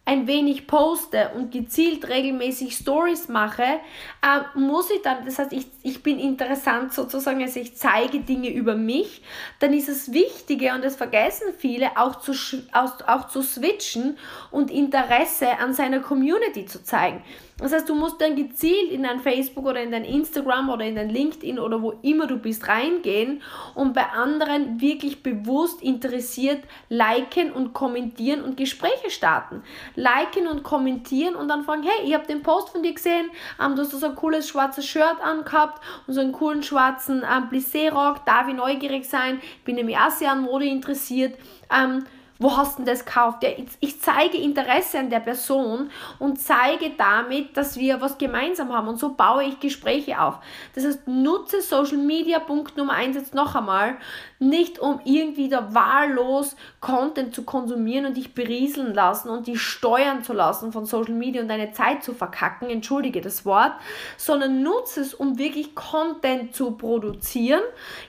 ein 0.07 0.29
wenig 0.29 0.69
poste 0.69 1.33
und 1.35 1.51
gezielt 1.51 2.09
regelmäßig 2.09 2.77
Stories 2.77 3.29
mache, 3.29 3.65
äh, 3.65 4.59
muss 4.59 4.89
ich 4.89 5.03
dann, 5.03 5.25
das 5.25 5.41
heißt, 5.41 5.53
ich, 5.53 5.67
ich 5.83 6.01
bin 6.05 6.21
interessant 6.21 6.95
sozusagen, 6.95 7.43
also 7.43 7.59
ich 7.59 7.77
zeige 7.77 8.21
Dinge 8.21 8.51
über 8.51 8.77
mich, 8.77 9.23
dann 9.59 9.75
ist 9.75 9.89
es 9.89 10.13
wichtige 10.13 10.73
und 10.75 10.85
das 10.85 10.95
vergessen 10.95 11.49
viele, 11.59 11.99
auch 11.99 12.21
zu, 12.21 12.33
auch, 12.73 13.01
auch 13.09 13.27
zu 13.27 13.43
switchen 13.43 14.17
und 14.53 14.71
Interesse 14.71 15.59
an 15.59 15.75
seiner 15.75 15.99
Community 15.99 16.67
zu 16.67 16.85
zeigen. 16.85 17.25
Das 17.59 17.73
heißt, 17.73 17.89
du 17.89 17.95
musst 17.95 18.21
dann 18.21 18.37
gezielt 18.37 18.91
in 18.91 19.05
dein 19.05 19.21
Facebook 19.21 19.65
oder 19.65 19.83
in 19.83 19.91
dein 19.91 20.05
Instagram 20.05 20.69
oder 20.69 20.85
in 20.85 20.95
dein 20.95 21.09
LinkedIn 21.09 21.59
oder 21.59 21.81
wo 21.81 21.95
immer 22.03 22.27
du 22.27 22.37
bist 22.37 22.69
reingehen 22.69 23.41
und 23.75 23.95
bei 23.95 24.05
anderen 24.11 24.79
wirklich 24.79 25.23
bewusst 25.23 25.81
interessiert 25.83 26.63
liken 26.91 27.51
und 27.53 27.73
kommentieren 27.73 28.43
und 28.43 28.59
Gespräche 28.59 29.11
starten. 29.11 29.63
Liken 29.95 30.49
und 30.49 30.65
kommentieren 30.65 31.35
und 31.35 31.49
dann 31.49 31.65
fragen, 31.65 31.85
hey, 31.85 32.07
ich 32.07 32.13
habe 32.13 32.27
den 32.27 32.43
Post 32.43 32.69
von 32.69 32.83
dir 32.83 32.93
gesehen, 32.93 33.31
ähm, 33.59 33.75
du 33.75 33.83
hast 33.83 33.93
so 33.93 34.05
ein 34.05 34.17
cooles 34.17 34.47
schwarzes 34.49 34.85
Shirt 34.85 35.17
angehabt 35.23 35.83
und 36.07 36.13
so 36.13 36.21
einen 36.21 36.33
coolen 36.33 36.63
schwarzen 36.63 37.25
ähm, 37.25 37.49
Plissé-Rock, 37.49 38.27
darf 38.27 38.49
ich 38.49 38.55
neugierig 38.55 39.09
sein, 39.09 39.41
bin 39.65 39.77
nämlich 39.77 39.97
auch 39.97 40.11
sehr 40.11 40.31
an 40.31 40.43
Mode 40.43 40.67
interessiert. 40.67 41.39
Ähm, 41.75 42.05
wo 42.39 42.57
hast 42.57 42.79
du 42.79 42.85
das 42.85 43.05
gekauft? 43.05 43.43
Ja, 43.43 43.51
ich, 43.81 44.01
zeige 44.01 44.37
Interesse 44.37 44.99
an 44.99 45.11
der 45.11 45.21
Person 45.21 45.91
und 46.19 46.39
zeige 46.39 46.91
damit, 46.97 47.57
dass 47.57 47.77
wir 47.77 48.01
was 48.01 48.19
gemeinsam 48.19 48.73
haben. 48.73 48.89
Und 48.89 48.99
so 48.99 49.15
baue 49.15 49.45
ich 49.45 49.61
Gespräche 49.61 50.21
auf. 50.21 50.39
Das 50.75 50.85
heißt, 50.85 51.09
nutze 51.09 51.63
Social 51.63 51.99
Media, 51.99 52.39
Punkt 52.39 52.77
Nummer 52.77 52.93
eins 52.93 53.17
jetzt 53.17 53.35
noch 53.35 53.55
einmal, 53.55 53.97
nicht 54.39 54.79
um 54.79 55.01
irgendwie 55.05 55.49
da 55.49 55.75
wahllos 55.75 56.57
Content 56.81 57.35
zu 57.35 57.45
konsumieren 57.45 58.07
und 58.07 58.17
dich 58.17 58.35
berieseln 58.35 58.95
lassen 58.95 59.31
und 59.31 59.47
dich 59.47 59.61
steuern 59.61 60.23
zu 60.23 60.33
lassen 60.33 60.73
von 60.73 60.87
Social 60.87 61.15
Media 61.15 61.43
und 61.43 61.49
deine 61.49 61.73
Zeit 61.73 62.03
zu 62.05 62.13
verkacken, 62.13 62.69
entschuldige 62.69 63.21
das 63.21 63.45
Wort, 63.45 63.73
sondern 64.17 64.63
nutze 64.63 65.01
es, 65.01 65.15
um 65.15 65.39
wirklich 65.39 65.75
Content 65.75 66.55
zu 66.55 66.73
produzieren, 66.73 67.63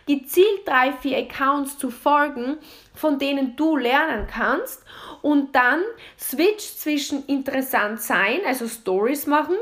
gezielt 0.06 0.66
drei, 0.66 0.92
vier 0.94 1.18
Accounts 1.18 1.78
zu 1.78 1.90
folgen, 1.90 2.58
von 2.94 3.20
denen 3.20 3.56
du 3.56 3.78
lernen 3.78 4.28
kannst 4.28 4.84
und 5.22 5.56
dann 5.56 5.82
switch 6.20 6.76
zwischen 6.76 7.26
interessant 7.26 8.02
sein, 8.02 8.40
also 8.46 8.68
Stories 8.68 9.28
machen, 9.28 9.56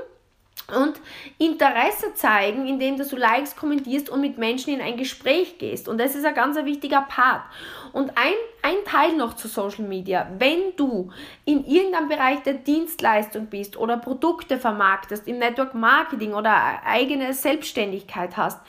und 0.74 1.00
Interesse 1.38 2.14
zeigen, 2.16 2.68
indem 2.68 2.98
dass 2.98 3.10
du 3.10 3.18
Likes 3.18 3.56
kommentierst 3.56 4.10
und 4.10 4.22
mit 4.22 4.38
Menschen 4.38 4.74
in 4.74 4.82
ein 4.82 4.98
Gespräch 4.98 5.58
gehst. 5.60 5.88
Und 5.88 6.00
das 6.00 6.16
ist 6.16 6.26
ein 6.26 6.34
ganz 6.34 6.58
wichtiger 6.58 7.02
Part. 7.02 7.44
Und 7.94 8.10
ein, 8.18 8.34
ein 8.62 8.84
Teil 8.86 9.16
noch 9.16 9.36
zu 9.36 9.48
Social 9.48 9.86
Media. 9.86 10.28
Wenn 10.38 10.76
du 10.76 11.12
in 11.46 11.66
irgendeinem 11.66 12.10
Bereich 12.10 12.42
der 12.44 12.56
Dienstleistung 12.56 13.48
bist 13.48 13.78
oder 13.78 13.98
Produkte 13.98 14.58
vermarktest, 14.58 15.28
im 15.28 15.38
Network 15.38 15.76
Marketing 15.76 16.34
oder 16.34 16.84
eigene 16.84 17.34
Selbstständigkeit 17.34 18.36
hast, 18.36 18.60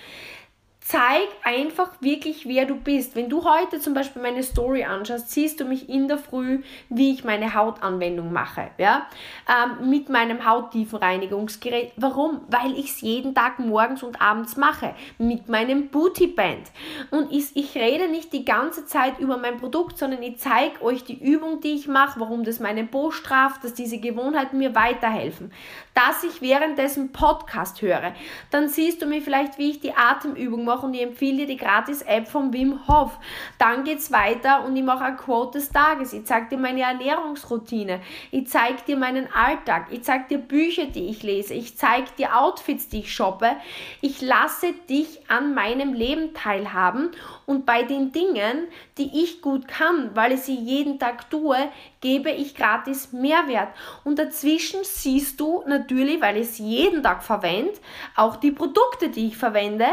zeig 0.88 1.26
einfach 1.43 1.90
wirklich, 2.00 2.47
wer 2.47 2.64
du 2.64 2.76
bist. 2.76 3.16
Wenn 3.16 3.28
du 3.28 3.45
heute 3.45 3.81
zum 3.81 3.93
Beispiel 3.93 4.23
meine 4.23 4.45
Story 4.45 4.85
anschaust, 4.85 5.33
siehst 5.33 5.59
du 5.59 5.64
mich 5.64 5.88
in 5.88 6.07
der 6.07 6.16
Früh, 6.16 6.62
wie 6.90 7.12
ich 7.12 7.25
meine 7.25 7.55
Hautanwendung 7.55 8.33
mache, 8.33 8.71
ja, 8.78 9.09
ähm, 9.49 9.90
mit 9.90 10.09
meinem 10.09 10.47
Hauttiefenreinigungsgerät. 10.49 11.90
Warum? 11.97 12.43
Weil 12.49 12.78
ich 12.78 12.90
es 12.90 13.00
jeden 13.00 13.35
Tag 13.35 13.59
morgens 13.59 14.05
und 14.05 14.23
abends 14.23 14.57
mache, 14.57 14.95
mit 15.19 15.49
meinem 15.49 15.88
Booty 15.88 16.28
Band. 16.28 16.71
Und 17.11 17.33
ich, 17.33 17.57
ich 17.57 17.75
rede 17.75 18.07
nicht 18.07 18.33
die 18.33 18.45
ganze 18.45 18.87
Zeit 18.87 19.19
über 19.19 19.38
mein 19.38 19.57
Produkt, 19.57 19.99
sondern 19.99 20.23
ich 20.23 20.38
zeige 20.38 20.81
euch 20.83 21.02
die 21.02 21.21
Übung, 21.21 21.61
die 21.61 21.75
ich 21.75 21.88
mache, 21.88 22.21
warum 22.21 22.45
das 22.45 22.61
meinen 22.61 22.88
Po 22.88 23.11
straft, 23.11 23.64
dass 23.64 23.75
diese 23.75 23.99
Gewohnheiten 23.99 24.59
mir 24.59 24.76
weiterhelfen. 24.76 25.52
Dass 25.95 26.23
ich 26.23 26.43
währenddessen 26.43 27.11
Podcast 27.11 27.83
höre, 27.83 28.12
dann 28.52 28.69
siehst 28.69 29.02
du 29.02 29.07
mir 29.07 29.21
vielleicht, 29.21 29.59
wie 29.59 29.71
ich 29.71 29.81
die 29.81 29.95
Atemübung 29.95 30.64
mache 30.64 30.75
und 30.83 30.95
ich 30.95 31.02
empfehle 31.02 31.38
dir 31.38 31.47
die 31.47 31.56
Gratis-App 31.56 32.28
von 32.28 32.52
Wim 32.52 32.87
Hof. 32.88 33.18
Dann 33.59 33.85
geht 33.85 33.99
es 33.99 34.12
weiter 34.12 34.64
und 34.64 34.76
ich 34.76 34.83
mache 34.83 35.04
ein 35.04 35.16
Quote 35.16 35.59
des 35.59 35.71
Tages. 35.71 36.12
Ich 36.12 36.26
zeige 36.26 36.49
dir 36.50 36.59
meine 36.59 36.83
Ernährungsroutine. 36.83 38.00
Ich 38.30 38.49
zeige 38.49 38.83
dir 38.87 38.97
meinen 38.97 39.28
Alltag. 39.33 39.87
Ich 39.90 40.02
zeige 40.02 40.25
dir 40.28 40.38
Bücher, 40.38 40.87
die 40.87 41.09
ich 41.09 41.23
lese. 41.23 41.54
Ich 41.54 41.76
zeige 41.76 42.09
dir 42.18 42.37
Outfits, 42.37 42.88
die 42.88 43.00
ich 43.00 43.12
shoppe. 43.12 43.56
Ich 44.00 44.23
lasse 44.23 44.73
dich 44.88 45.28
an 45.28 45.54
meinem 45.54 45.95
Leben 45.95 46.35
teilhaben 46.35 47.11
und 47.47 47.66
bei 47.66 47.83
den 47.83 48.12
Dingen, 48.12 48.66
die 48.99 49.23
ich 49.23 49.42
gut 49.42 49.68
kann, 49.68 50.11
weil 50.14 50.33
ich 50.33 50.40
sie 50.40 50.56
jeden 50.56 50.99
Tag 50.99 51.30
tue, 51.30 51.56
gebe 52.00 52.30
ich 52.30 52.54
gratis 52.54 53.12
Mehrwert. 53.12 53.68
Und 54.04 54.18
dazwischen 54.18 54.80
siehst 54.83 55.40
du 55.40 55.62
natürlich, 55.66 56.21
weil 56.21 56.37
ich 56.37 56.49
es 56.49 56.59
jeden 56.59 57.02
Tag 57.02 57.23
verwende, 57.23 57.73
auch 58.14 58.37
die 58.37 58.50
Produkte, 58.50 59.09
die 59.09 59.28
ich 59.28 59.37
verwende 59.37 59.87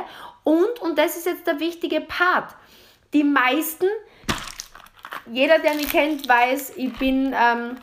und, 0.43 0.79
und 0.81 0.97
das 0.97 1.17
ist 1.17 1.25
jetzt 1.25 1.47
der 1.47 1.59
wichtige 1.59 2.01
Part, 2.01 2.55
die 3.13 3.23
meisten, 3.23 3.85
jeder, 5.31 5.59
der 5.59 5.75
mich 5.75 5.89
kennt, 5.89 6.27
weiß, 6.27 6.73
ich 6.75 6.93
bin 6.97 7.33
ähm, 7.37 7.77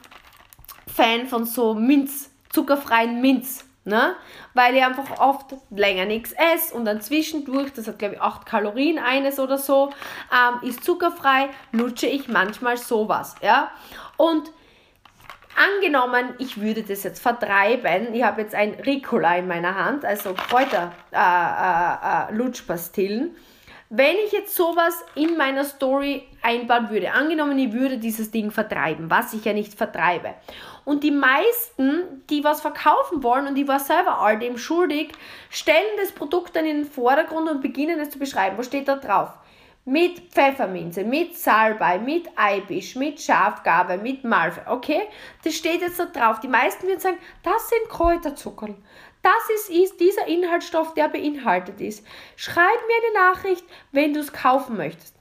Fan 0.93 1.26
von 1.26 1.45
so 1.47 1.75
Minz, 1.75 2.31
zuckerfreien 2.50 3.21
Minz. 3.21 3.64
Ne? 3.85 4.14
Weil 4.52 4.76
ich 4.76 4.85
einfach 4.85 5.19
oft 5.19 5.55
länger 5.71 6.05
nichts 6.05 6.33
esse 6.33 6.75
und 6.75 6.85
dann 6.85 7.00
zwischendurch, 7.00 7.73
das 7.73 7.88
hat 7.88 7.99
glaube 7.99 8.17
ich 8.17 8.21
8 8.21 8.45
Kalorien 8.45 8.99
eines 8.99 9.40
oder 9.40 9.57
so, 9.57 9.90
ähm, 10.31 10.69
ist 10.69 10.85
zuckerfrei, 10.85 11.49
lutsche 11.73 12.07
ich 12.07 12.29
manchmal 12.29 12.76
sowas. 12.76 13.37
Ja? 13.40 13.71
Und 14.19 14.52
Angenommen, 15.81 16.35
ich 16.37 16.61
würde 16.61 16.83
das 16.83 17.05
jetzt 17.05 17.23
vertreiben, 17.23 18.13
ich 18.13 18.23
habe 18.23 18.43
jetzt 18.43 18.55
ein 18.55 18.75
Ricola 18.75 19.37
in 19.37 19.49
meiner 19.49 19.75
Hand, 19.75 20.05
also 20.05 20.35
Kräuter-Lutschpastillen. 20.35 23.23
Äh, 23.23 23.25
äh, 23.25 23.29
äh 23.29 23.33
Wenn 23.89 24.17
ich 24.27 24.33
jetzt 24.33 24.55
sowas 24.55 25.03
in 25.15 25.39
meiner 25.39 25.65
Story 25.65 26.25
einbauen 26.43 26.91
würde, 26.91 27.13
angenommen, 27.13 27.59
ich 27.59 27.73
würde 27.73 27.97
dieses 27.97 28.31
Ding 28.31 28.51
vertreiben, 28.51 29.09
was 29.09 29.33
ich 29.33 29.47
ja 29.47 29.55
nicht 29.55 29.73
vertreibe. 29.73 30.35
Und 30.85 31.03
die 31.03 31.13
meisten, 31.13 32.27
die 32.29 32.45
was 32.45 32.61
verkaufen 32.61 33.23
wollen 33.23 33.47
und 33.47 33.55
die 33.55 33.67
war 33.67 33.81
selber 33.81 34.21
all 34.21 34.39
dem 34.39 34.59
schuldig, 34.59 35.13
stellen 35.49 35.97
das 35.99 36.13
Produkt 36.13 36.57
dann 36.57 36.67
in 36.67 36.83
den 36.83 36.91
Vordergrund 36.91 37.49
und 37.49 37.63
beginnen 37.63 37.99
es 38.01 38.11
zu 38.11 38.19
beschreiben. 38.19 38.59
Was 38.59 38.67
steht 38.67 38.87
da 38.87 38.97
drauf? 38.97 39.31
Mit 39.85 40.33
Pfefferminze, 40.33 41.05
mit 41.05 41.37
Salbei, 41.37 41.99
mit 41.99 42.29
Eibisch, 42.37 42.97
mit 42.97 43.21
Schafgabe, 43.21 43.99
mit 43.99 44.25
Malve. 44.25 44.63
Okay, 44.67 45.03
das 45.43 45.55
steht 45.55 45.81
jetzt 45.81 45.99
da 45.99 46.07
drauf. 46.07 46.41
Die 46.41 46.49
meisten 46.49 46.87
würden 46.87 47.01
sagen, 47.01 47.19
das 47.43 47.69
sind 47.69 47.89
Kräuterzucker. 47.89 48.69
Das 49.23 49.51
ist, 49.55 49.71
ist 49.71 50.01
dieser 50.01 50.27
Inhaltsstoff, 50.27 50.95
der 50.95 51.09
beinhaltet 51.09 51.81
ist. 51.81 52.07
Schreib 52.37 52.57
mir 52.57 53.21
eine 53.21 53.33
Nachricht, 53.33 53.65
wenn 53.93 54.15
du 54.15 54.21
es 54.21 54.33
kaufen 54.33 54.77
möchtest. 54.77 55.15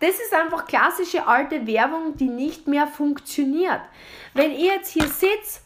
Das 0.00 0.10
ist 0.20 0.34
einfach 0.34 0.66
klassische 0.66 1.26
alte 1.26 1.66
Werbung, 1.66 2.16
die 2.16 2.28
nicht 2.28 2.66
mehr 2.66 2.86
funktioniert. 2.86 3.80
Wenn 4.34 4.52
ihr 4.52 4.74
jetzt 4.74 4.92
hier 4.92 5.08
sitzt 5.08 5.62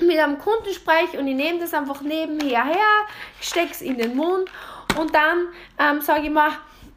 mit 0.00 0.18
einem 0.18 0.38
Kunden 0.38 0.72
spreche 0.72 1.18
und 1.18 1.28
ich 1.28 1.36
nehme 1.36 1.60
das 1.60 1.72
einfach 1.72 2.00
nebenher 2.00 2.64
her, 2.64 3.06
stecke 3.40 3.70
es 3.70 3.80
in 3.80 3.96
den 3.96 4.16
Mund 4.16 4.50
und 4.98 5.14
dann 5.14 5.48
ähm, 5.78 6.00
sage 6.00 6.24
ich 6.24 6.30
mal, 6.30 6.50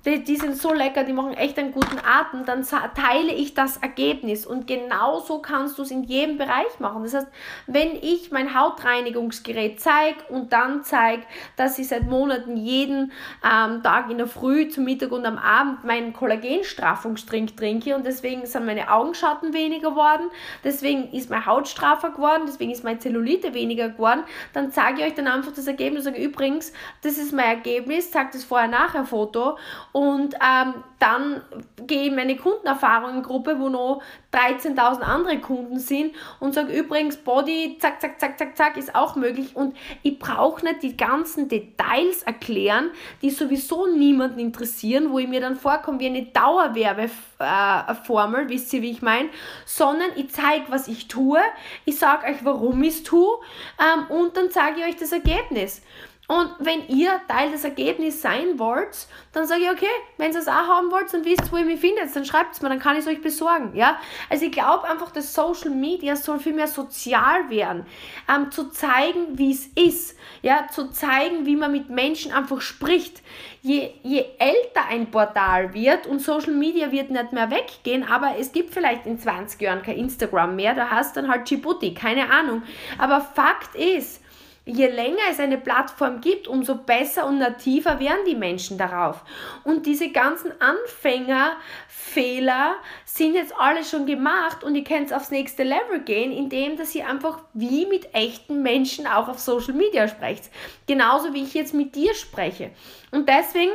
die, 0.06 0.24
die 0.24 0.38
sind 0.38 0.58
so 0.58 0.74
lecker, 0.74 1.04
die 1.04 1.14
machen 1.14 1.34
echt 1.34 1.58
einen 1.58 1.72
guten 1.72 2.00
Atem, 2.00 2.46
dann 2.46 2.66
teile 2.96 3.34
ich 3.34 3.54
das 3.54 3.78
Ergebnis. 3.78 4.46
Und 4.46 4.68
genauso 4.68 5.40
kannst 5.40 5.78
du 5.78 5.82
es 5.82 5.92
in 5.92 6.04
jedem 6.04 6.38
Bereich 6.38 6.80
machen. 6.80 7.04
Das 7.04 7.14
heißt, 7.14 7.28
wenn 7.68 7.96
ich 7.96 8.32
mein 8.32 8.58
Hautreinigungsgerät 8.58 9.80
zeige 9.80 10.24
und 10.30 10.54
dann 10.54 10.84
zeige, 10.84 11.24
dass 11.56 11.78
ich 11.80 11.88
seit 11.88 12.08
Monaten 12.08 12.58
jeden 12.58 13.12
ähm, 13.44 13.84
Tag 13.84 14.10
in 14.10 14.18
der 14.18 14.28
Früh, 14.28 14.70
zum 14.70 14.86
Mittag 14.86 15.12
und 15.12 15.26
am 15.26 15.38
Abend 15.38 15.84
meinen 15.84 16.14
Kollagenstraffungstrink 16.14 17.58
trinke 17.58 17.96
und 17.96 18.06
deswegen 18.06 18.46
sind 18.46 18.66
meine 18.66 18.92
Augenschatten 18.92 19.54
weniger 19.54 19.90
geworden, 19.90 20.30
deswegen 20.64 21.12
ist 21.12 21.30
meine 21.30 21.46
Haut 21.46 21.68
straffer 21.68 22.12
geworden, 22.12 22.44
deswegen 22.48 22.72
ist 22.72 22.84
meine 22.84 23.00
Zellulite 23.00 23.54
weniger 23.54 23.90
geworden, 23.90 24.24
dann 24.54 24.72
zeige 24.72 25.02
ich 25.02 25.08
euch 25.08 25.14
dann 25.16 25.28
einfach 25.28 25.52
das 25.54 25.68
Ergebnis 25.68 26.06
und 26.06 26.14
sage, 26.14 26.24
übrigens, 26.24 26.72
das 27.02 27.18
ist 27.18 27.34
mein 27.34 27.46
Ergebnis, 27.46 28.12
zeige 28.12 28.30
das 28.34 28.44
Vorher-Nachher-Foto 28.44 29.58
und 29.92 30.36
ähm, 30.36 30.76
dann 31.00 31.42
gehe 31.86 32.02
ich 32.02 32.08
in 32.10 32.16
meine 32.16 32.36
Kundenerfahrungen-Gruppe, 32.36 33.60
wo 33.60 33.70
noch 33.70 34.02
13.000 34.34 35.02
andere 35.02 35.40
Kunden 35.40 35.80
sind 35.80 36.16
und 36.40 36.54
sage 36.54 36.74
übrigens, 36.74 37.18
Body, 37.18 37.78
zack, 37.80 38.02
zack, 38.02 38.20
zack, 38.20 38.38
zack, 38.38 38.58
zack, 38.58 38.78
ist 38.78 38.94
auch 38.96 39.16
möglich. 39.16 39.56
Und 39.56 39.76
ich 40.04 40.20
brauche 40.20 40.66
nicht 40.66 40.84
die 40.84 40.98
ganzen 40.98 41.50
Details 41.50 42.24
erklären, 42.24 42.92
die 43.22 43.30
sowieso 43.30 43.88
niemanden 43.88 44.40
interessieren, 44.40 45.12
wo 45.12 45.20
ich 45.20 45.28
mir 45.28 45.42
dann 45.42 45.56
vorkomme 45.56 46.00
wie 46.00 46.08
eine 46.08 46.26
Dauerwerbeformel, 46.26 48.46
äh, 48.46 48.50
wisst 48.50 48.74
ihr, 48.74 48.82
wie 48.82 48.92
ich 48.92 49.02
meine, 49.02 49.30
sondern 49.66 50.10
ich 50.16 50.32
zeige, 50.32 50.66
was 50.70 50.88
ich 50.88 51.08
tue, 51.08 51.40
ich 51.86 51.98
sage 51.98 52.28
euch, 52.28 52.44
warum 52.44 52.84
ich 52.84 52.96
es 52.96 53.04
tue 53.04 53.38
ähm, 53.80 54.08
und 54.16 54.36
dann 54.36 54.52
zeige 54.52 54.82
ich 54.82 54.86
euch 54.86 54.98
das 54.98 55.12
Ergebnis. 55.12 55.82
Und 56.30 56.52
wenn 56.60 56.86
ihr 56.90 57.22
Teil 57.30 57.52
des 57.52 57.64
Ergebnisses 57.64 58.22
sein 58.22 58.60
wollt, 58.60 59.08
dann 59.32 59.48
sage 59.48 59.62
ich, 59.62 59.72
okay, 59.72 59.86
wenn 60.18 60.34
ihr 60.34 60.40
es 60.40 60.50
auch 60.50 60.68
haben 60.68 60.92
wollt 60.92 61.14
und 61.14 61.24
wisst, 61.24 61.54
wo 61.54 61.58
ihr 61.58 61.64
mich 61.64 61.80
findet, 61.80 62.14
dann 62.14 62.26
schreibt 62.26 62.54
es 62.54 62.62
mir, 62.62 62.68
dann 62.68 62.80
kann 62.80 62.98
ich 62.98 63.06
es 63.06 63.08
euch 63.08 63.22
besorgen. 63.22 63.74
Ja? 63.78 63.98
Also 64.30 64.46
ich 64.46 64.52
glaube 64.52 64.90
einfach, 64.90 65.12
dass 65.12 65.34
Social 65.34 65.70
Media 65.70 66.18
soll 66.18 66.40
viel 66.40 66.52
mehr 66.52 66.68
sozial 66.68 67.50
werden, 67.50 67.86
ähm, 68.28 68.52
zu 68.52 68.70
zeigen, 68.72 69.38
wie 69.38 69.52
es 69.52 69.68
ist, 69.68 70.18
ja? 70.42 70.68
zu 70.70 70.92
zeigen, 70.92 71.46
wie 71.46 71.56
man 71.56 71.72
mit 71.72 71.90
Menschen 71.90 72.34
einfach 72.34 72.60
spricht. 72.60 73.22
Je, 73.62 73.92
je 74.04 74.26
älter 74.38 74.86
ein 74.90 75.10
Portal 75.10 75.74
wird 75.74 76.08
und 76.08 76.20
Social 76.20 76.54
Media 76.54 76.92
wird 76.92 77.10
nicht 77.10 77.32
mehr 77.32 77.50
weggehen, 77.52 78.04
aber 78.04 78.36
es 78.38 78.52
gibt 78.52 78.74
vielleicht 78.74 79.06
in 79.06 79.18
20 79.18 79.62
Jahren 79.62 79.82
kein 79.82 79.98
Instagram 79.98 80.58
mehr, 80.58 80.74
da 80.74 80.90
hast 80.90 81.16
dann 81.16 81.30
halt 81.30 81.50
Djibouti, 81.50 81.94
keine 81.94 82.30
Ahnung. 82.30 82.64
Aber 82.98 83.22
Fakt 83.22 83.76
ist, 83.76 84.22
je 84.68 84.88
länger 84.88 85.22
es 85.32 85.40
eine 85.40 85.58
Plattform 85.58 86.22
gibt, 86.22 86.48
umso 86.48 86.76
besser 86.76 87.26
und 87.26 87.40
nativer 87.40 88.00
werden 88.00 88.26
die 88.28 88.36
Menschen 88.36 88.78
darauf. 88.78 89.24
Und 89.64 89.86
diese 89.86 90.12
ganzen 90.12 90.52
Anfängerfehler 90.62 92.76
sind 93.06 93.36
jetzt 93.36 93.56
alle 93.58 93.86
schon 93.86 94.06
gemacht 94.06 94.64
und 94.64 94.76
ihr 94.76 94.84
könnt 94.84 95.14
aufs 95.14 95.32
nächste 95.32 95.64
Level 95.64 96.02
gehen, 96.04 96.32
indem 96.32 96.78
dass 96.78 96.94
ihr 96.94 97.08
einfach 97.08 97.40
wie 97.54 97.86
mit 97.86 98.14
echten 98.14 98.62
Menschen 98.62 99.08
auch 99.08 99.30
auf 99.30 99.40
Social 99.40 99.74
Media 99.74 100.08
sprecht. 100.08 100.52
Genauso 100.86 101.34
wie 101.34 101.44
ich 101.44 101.54
jetzt 101.54 101.74
mit 101.74 101.96
dir 101.96 102.14
spreche. 102.14 102.72
Und 103.12 103.30
deswegen 103.30 103.72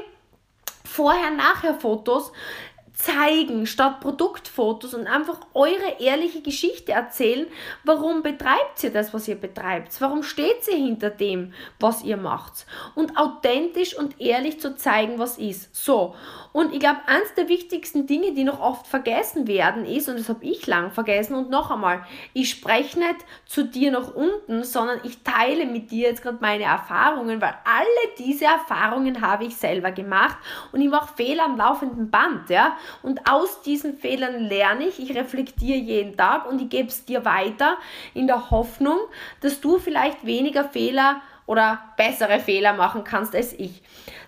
Vorher-Nachher-Fotos 0.85 2.33
zeigen 3.03 3.67
statt 3.67 3.99
Produktfotos 3.99 4.95
und 4.95 5.09
einfach 5.09 5.41
eure 5.55 5.97
ehrliche 5.99 6.41
Geschichte 6.41 6.93
erzählen. 6.93 7.49
Warum 7.83 8.23
betreibt 8.23 8.83
ihr 8.85 8.93
das, 8.93 9.13
was 9.13 9.27
ihr 9.27 9.35
betreibt? 9.35 10.01
Warum 10.01 10.23
steht 10.23 10.69
ihr 10.69 10.77
hinter 10.77 11.11
dem, 11.11 11.53
was 11.81 12.05
ihr 12.05 12.17
macht? 12.17 12.65
Und 12.95 13.17
authentisch 13.17 13.99
und 13.99 14.21
ehrlich 14.21 14.61
zu 14.61 14.77
zeigen, 14.77 15.19
was 15.19 15.39
ist. 15.39 15.75
So. 15.75 16.15
Und 16.53 16.73
ich 16.73 16.81
glaube, 16.81 17.01
eines 17.07 17.35
der 17.35 17.49
wichtigsten 17.49 18.07
Dinge, 18.07 18.35
die 18.35 18.45
noch 18.45 18.61
oft 18.61 18.87
vergessen 18.87 19.49
werden, 19.49 19.85
ist, 19.85 20.09
und 20.09 20.19
das 20.19 20.29
habe 20.29 20.45
ich 20.45 20.67
lang 20.67 20.93
vergessen, 20.93 21.35
und 21.35 21.51
noch 21.51 21.71
einmal, 21.71 22.05
ich 22.35 22.51
spreche 22.51 22.99
nicht 22.99 23.17
zu 23.47 23.65
dir 23.65 23.91
nach 23.91 24.15
unten, 24.15 24.63
sondern 24.63 25.01
ich 25.03 25.23
teile 25.23 25.67
mit 25.67 25.91
dir 25.91 26.11
jetzt 26.11 26.23
gerade 26.23 26.39
meine 26.41 26.65
Erfahrungen, 26.65 27.41
weil 27.41 27.55
alle 27.65 28.15
diese 28.19 28.45
Erfahrungen 28.45 29.23
habe 29.23 29.45
ich 29.45 29.57
selber 29.57 29.91
gemacht 29.91 30.37
und 30.71 30.83
ich 30.83 30.91
mache 30.91 31.15
Fehler 31.17 31.47
am 31.47 31.57
laufenden 31.57 32.11
Band, 32.11 32.51
ja. 32.51 32.77
Und 33.03 33.31
aus 33.31 33.63
diesen 33.63 33.97
Fehlern 33.97 34.41
lerne 34.41 34.87
ich, 34.87 34.99
ich 34.99 35.17
reflektiere 35.17 35.79
jeden 35.79 36.17
Tag 36.17 36.49
und 36.49 36.61
ich 36.61 36.69
gebe 36.69 36.89
es 36.89 37.05
dir 37.05 37.25
weiter 37.25 37.77
in 38.15 38.27
der 38.27 38.51
Hoffnung, 38.51 38.99
dass 39.41 39.61
du 39.61 39.79
vielleicht 39.79 40.25
weniger 40.27 40.65
Fehler 40.65 41.23
oder 41.47 41.83
bessere 41.97 42.41
Fehler 42.41 42.73
machen 42.73 43.05
kannst 43.05 43.35
als 43.35 43.53
ich. 43.53 43.83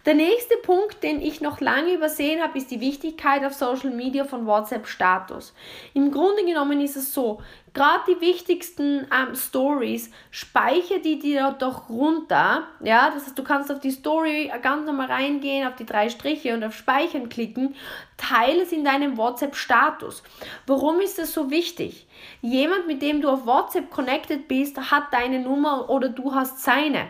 Der 0.06 0.14
nächste 0.14 0.56
Punkt, 0.58 1.02
den 1.02 1.22
ich 1.22 1.40
noch 1.40 1.60
lange 1.60 1.94
übersehen 1.94 2.42
habe, 2.42 2.58
ist 2.58 2.70
die 2.70 2.80
Wichtigkeit 2.80 3.44
auf 3.44 3.54
Social 3.54 3.90
Media 3.90 4.24
von 4.24 4.46
WhatsApp-Status. 4.46 5.54
Im 5.94 6.10
Grunde 6.10 6.44
genommen 6.44 6.80
ist 6.80 6.96
es 6.96 7.14
so, 7.14 7.40
Gerade 7.74 8.04
die 8.06 8.20
wichtigsten 8.20 9.08
ähm, 9.12 9.34
Stories, 9.34 10.12
speichere 10.30 11.00
die 11.00 11.18
dir 11.18 11.56
doch 11.58 11.88
runter. 11.88 12.68
Ja, 12.84 13.10
das 13.10 13.26
heißt, 13.26 13.36
du 13.36 13.42
kannst 13.42 13.70
auf 13.72 13.80
die 13.80 13.90
Story 13.90 14.52
ganz 14.62 14.86
normal 14.86 15.08
reingehen, 15.08 15.66
auf 15.66 15.74
die 15.74 15.84
drei 15.84 16.08
Striche 16.08 16.54
und 16.54 16.62
auf 16.62 16.76
Speichern 16.76 17.28
klicken. 17.28 17.74
Teile 18.16 18.62
es 18.62 18.70
in 18.70 18.84
deinem 18.84 19.16
WhatsApp-Status. 19.16 20.22
Warum 20.68 21.00
ist 21.00 21.18
das 21.18 21.32
so 21.32 21.50
wichtig? 21.50 22.06
Jemand, 22.42 22.86
mit 22.86 23.02
dem 23.02 23.20
du 23.20 23.28
auf 23.28 23.46
WhatsApp 23.46 23.90
connected 23.90 24.48
bist, 24.48 24.78
hat 24.90 25.04
deine 25.12 25.40
Nummer 25.40 25.88
oder 25.90 26.08
du 26.08 26.34
hast 26.34 26.62
seine. 26.62 27.06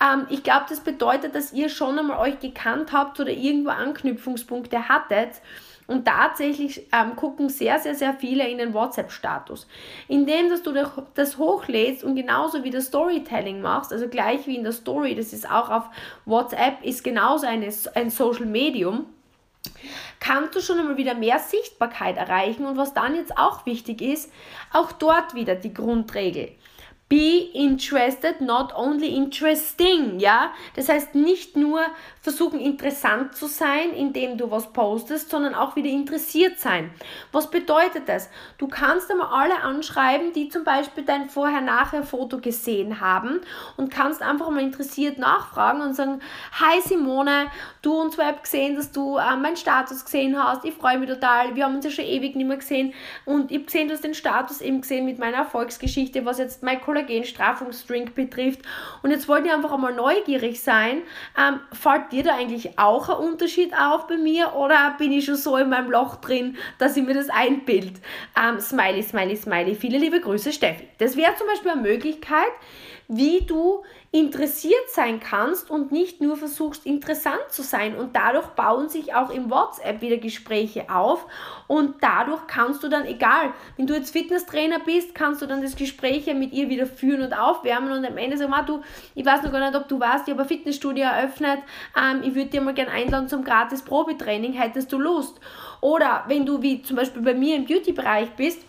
Ähm, 0.00 0.26
ich 0.30 0.42
glaube, 0.42 0.66
das 0.68 0.80
bedeutet, 0.80 1.34
dass 1.34 1.52
ihr 1.52 1.68
schon 1.68 1.98
einmal 1.98 2.18
euch 2.18 2.38
gekannt 2.40 2.92
habt 2.92 3.18
oder 3.20 3.30
irgendwo 3.30 3.70
Anknüpfungspunkte 3.70 4.88
hattet. 4.88 5.40
Und 5.88 6.04
tatsächlich 6.04 6.86
ähm, 6.92 7.16
gucken 7.16 7.48
sehr, 7.48 7.78
sehr, 7.78 7.94
sehr 7.94 8.12
viele 8.12 8.46
in 8.46 8.58
den 8.58 8.74
WhatsApp-Status. 8.74 9.66
Indem, 10.06 10.50
dass 10.50 10.62
du 10.62 10.74
das 11.14 11.38
hochlädst 11.38 12.04
und 12.04 12.14
genauso 12.14 12.62
wie 12.62 12.70
das 12.70 12.86
Storytelling 12.86 13.62
machst, 13.62 13.90
also 13.90 14.06
gleich 14.06 14.46
wie 14.46 14.56
in 14.56 14.64
der 14.64 14.72
Story, 14.72 15.14
das 15.14 15.32
ist 15.32 15.50
auch 15.50 15.70
auf 15.70 15.84
WhatsApp, 16.26 16.84
ist 16.84 17.02
genauso 17.02 17.46
eine, 17.46 17.72
ein 17.94 18.10
Social 18.10 18.44
Medium, 18.44 19.06
kannst 20.20 20.54
du 20.54 20.60
schon 20.60 20.78
einmal 20.78 20.96
wieder 20.96 21.14
mehr 21.14 21.38
Sichtbarkeit 21.38 22.16
erreichen. 22.16 22.66
Und 22.66 22.76
was 22.76 22.94
dann 22.94 23.14
jetzt 23.14 23.36
auch 23.36 23.66
wichtig 23.66 24.00
ist, 24.00 24.32
auch 24.72 24.92
dort 24.92 25.34
wieder 25.34 25.54
die 25.54 25.74
Grundregel. 25.74 26.52
Be 27.08 27.50
interested, 27.54 28.42
not 28.42 28.74
only 28.76 29.16
interesting, 29.16 30.18
ja? 30.20 30.52
Das 30.76 30.90
heißt 30.90 31.14
nicht 31.14 31.56
nur 31.56 31.80
versuchen 32.20 32.60
interessant 32.60 33.34
zu 33.34 33.46
sein, 33.46 33.94
indem 33.96 34.36
du 34.36 34.50
was 34.50 34.74
postest, 34.74 35.30
sondern 35.30 35.54
auch 35.54 35.76
wieder 35.76 35.88
interessiert 35.88 36.58
sein. 36.58 36.90
Was 37.32 37.50
bedeutet 37.50 38.06
das? 38.10 38.28
Du 38.58 38.68
kannst 38.68 39.10
einmal 39.10 39.28
alle 39.28 39.62
anschreiben, 39.62 40.34
die 40.34 40.50
zum 40.50 40.64
Beispiel 40.64 41.04
dein 41.04 41.30
Vorher-Nachher-Foto 41.30 42.40
gesehen 42.40 43.00
haben 43.00 43.40
und 43.78 43.90
kannst 43.90 44.20
einfach 44.20 44.50
mal 44.50 44.62
interessiert 44.62 45.16
nachfragen 45.16 45.80
und 45.80 45.94
sagen, 45.94 46.20
hi 46.52 46.82
Simone, 46.82 47.46
du 47.80 47.98
und 47.98 48.18
Web 48.18 48.42
gesehen, 48.42 48.76
dass 48.76 48.92
du 48.92 49.16
äh, 49.16 49.36
meinen 49.36 49.56
Status 49.56 50.04
gesehen 50.04 50.36
hast, 50.38 50.66
ich 50.66 50.74
freue 50.74 50.98
mich 50.98 51.08
total, 51.08 51.56
wir 51.56 51.64
haben 51.64 51.76
uns 51.76 51.86
ja 51.86 51.90
schon 51.90 52.04
ewig 52.04 52.36
nicht 52.36 52.46
mehr 52.46 52.58
gesehen 52.58 52.92
und 53.24 53.50
ich 53.50 53.56
habe 53.56 53.64
gesehen, 53.64 53.88
du 53.88 53.94
hast 53.94 54.04
den 54.04 54.12
Status 54.12 54.60
eben 54.60 54.82
gesehen 54.82 55.06
mit 55.06 55.18
meiner 55.18 55.38
Erfolgsgeschichte, 55.38 56.26
was 56.26 56.36
jetzt 56.36 56.62
mein 56.62 56.82
Kollagenstraffungsdrink 57.06 58.14
betrifft 58.14 58.60
und 59.02 59.10
jetzt 59.10 59.28
wollte 59.28 59.48
ich 59.48 59.54
einfach 59.54 59.72
einmal 59.72 59.94
neugierig 59.94 60.60
sein, 60.60 61.02
ähm, 61.38 61.60
fällt 61.72 62.12
dir 62.12 62.18
dir 62.18 62.24
da 62.24 62.36
eigentlich 62.36 62.78
auch 62.78 63.08
ein 63.08 63.16
Unterschied 63.16 63.72
auf 63.74 64.06
bei 64.08 64.16
mir 64.16 64.54
oder 64.54 64.94
bin 64.98 65.12
ich 65.12 65.24
schon 65.24 65.36
so 65.36 65.56
in 65.56 65.68
meinem 65.68 65.90
Loch 65.90 66.16
drin, 66.16 66.56
dass 66.78 66.96
ich 66.96 67.04
mir 67.04 67.14
das 67.14 67.30
einbild? 67.30 67.94
Ähm, 68.36 68.60
smiley, 68.60 69.02
smiley, 69.02 69.36
smiley. 69.36 69.74
Viele 69.74 69.98
liebe 69.98 70.20
Grüße, 70.20 70.52
Steffi. 70.52 70.88
Das 70.98 71.16
wäre 71.16 71.34
zum 71.36 71.46
Beispiel 71.46 71.70
eine 71.70 71.82
Möglichkeit, 71.82 72.50
wie 73.08 73.40
du 73.40 73.84
interessiert 74.10 74.90
sein 74.90 75.18
kannst 75.18 75.70
und 75.70 75.92
nicht 75.92 76.20
nur 76.20 76.36
versuchst, 76.36 76.84
interessant 76.84 77.40
zu 77.48 77.62
sein. 77.62 77.96
Und 77.96 78.14
dadurch 78.14 78.46
bauen 78.48 78.90
sich 78.90 79.14
auch 79.14 79.30
im 79.30 79.50
WhatsApp 79.50 80.02
wieder 80.02 80.18
Gespräche 80.18 80.90
auf. 80.90 81.26
Und 81.66 81.96
dadurch 82.02 82.46
kannst 82.46 82.82
du 82.82 82.88
dann, 82.88 83.06
egal, 83.06 83.52
wenn 83.76 83.86
du 83.86 83.94
jetzt 83.94 84.12
Fitnesstrainer 84.12 84.80
bist, 84.80 85.14
kannst 85.14 85.40
du 85.40 85.46
dann 85.46 85.62
das 85.62 85.74
Gespräch 85.74 86.26
mit 86.34 86.52
ihr 86.52 86.68
wieder 86.68 86.86
führen 86.86 87.22
und 87.22 87.32
aufwärmen. 87.32 87.92
Und 87.92 88.04
am 88.04 88.18
Ende 88.18 88.36
sagen, 88.36 88.52
du, 88.66 88.82
ich 89.14 89.24
weiß 89.24 89.42
noch 89.42 89.52
gar 89.52 89.60
nicht, 89.60 89.78
ob 89.78 89.88
du 89.88 89.98
weißt, 89.98 90.28
ich 90.28 90.32
habe 90.32 90.42
ein 90.42 90.48
Fitnessstudio 90.48 91.04
eröffnet. 91.04 91.60
Ähm, 91.98 92.20
ich 92.22 92.34
würde 92.34 92.50
dir 92.50 92.60
mal 92.60 92.74
gerne 92.74 92.92
einladen 92.92 93.28
zum 93.28 93.42
gratis 93.42 93.82
Probetraining. 93.82 94.52
Hättest 94.52 94.92
du 94.92 94.98
Lust? 94.98 95.40
Oder 95.80 96.24
wenn 96.28 96.44
du 96.44 96.60
wie 96.60 96.82
zum 96.82 96.96
Beispiel 96.96 97.22
bei 97.22 97.34
mir 97.34 97.56
im 97.56 97.64
Beauty-Bereich 97.64 98.30
bist, 98.36 98.67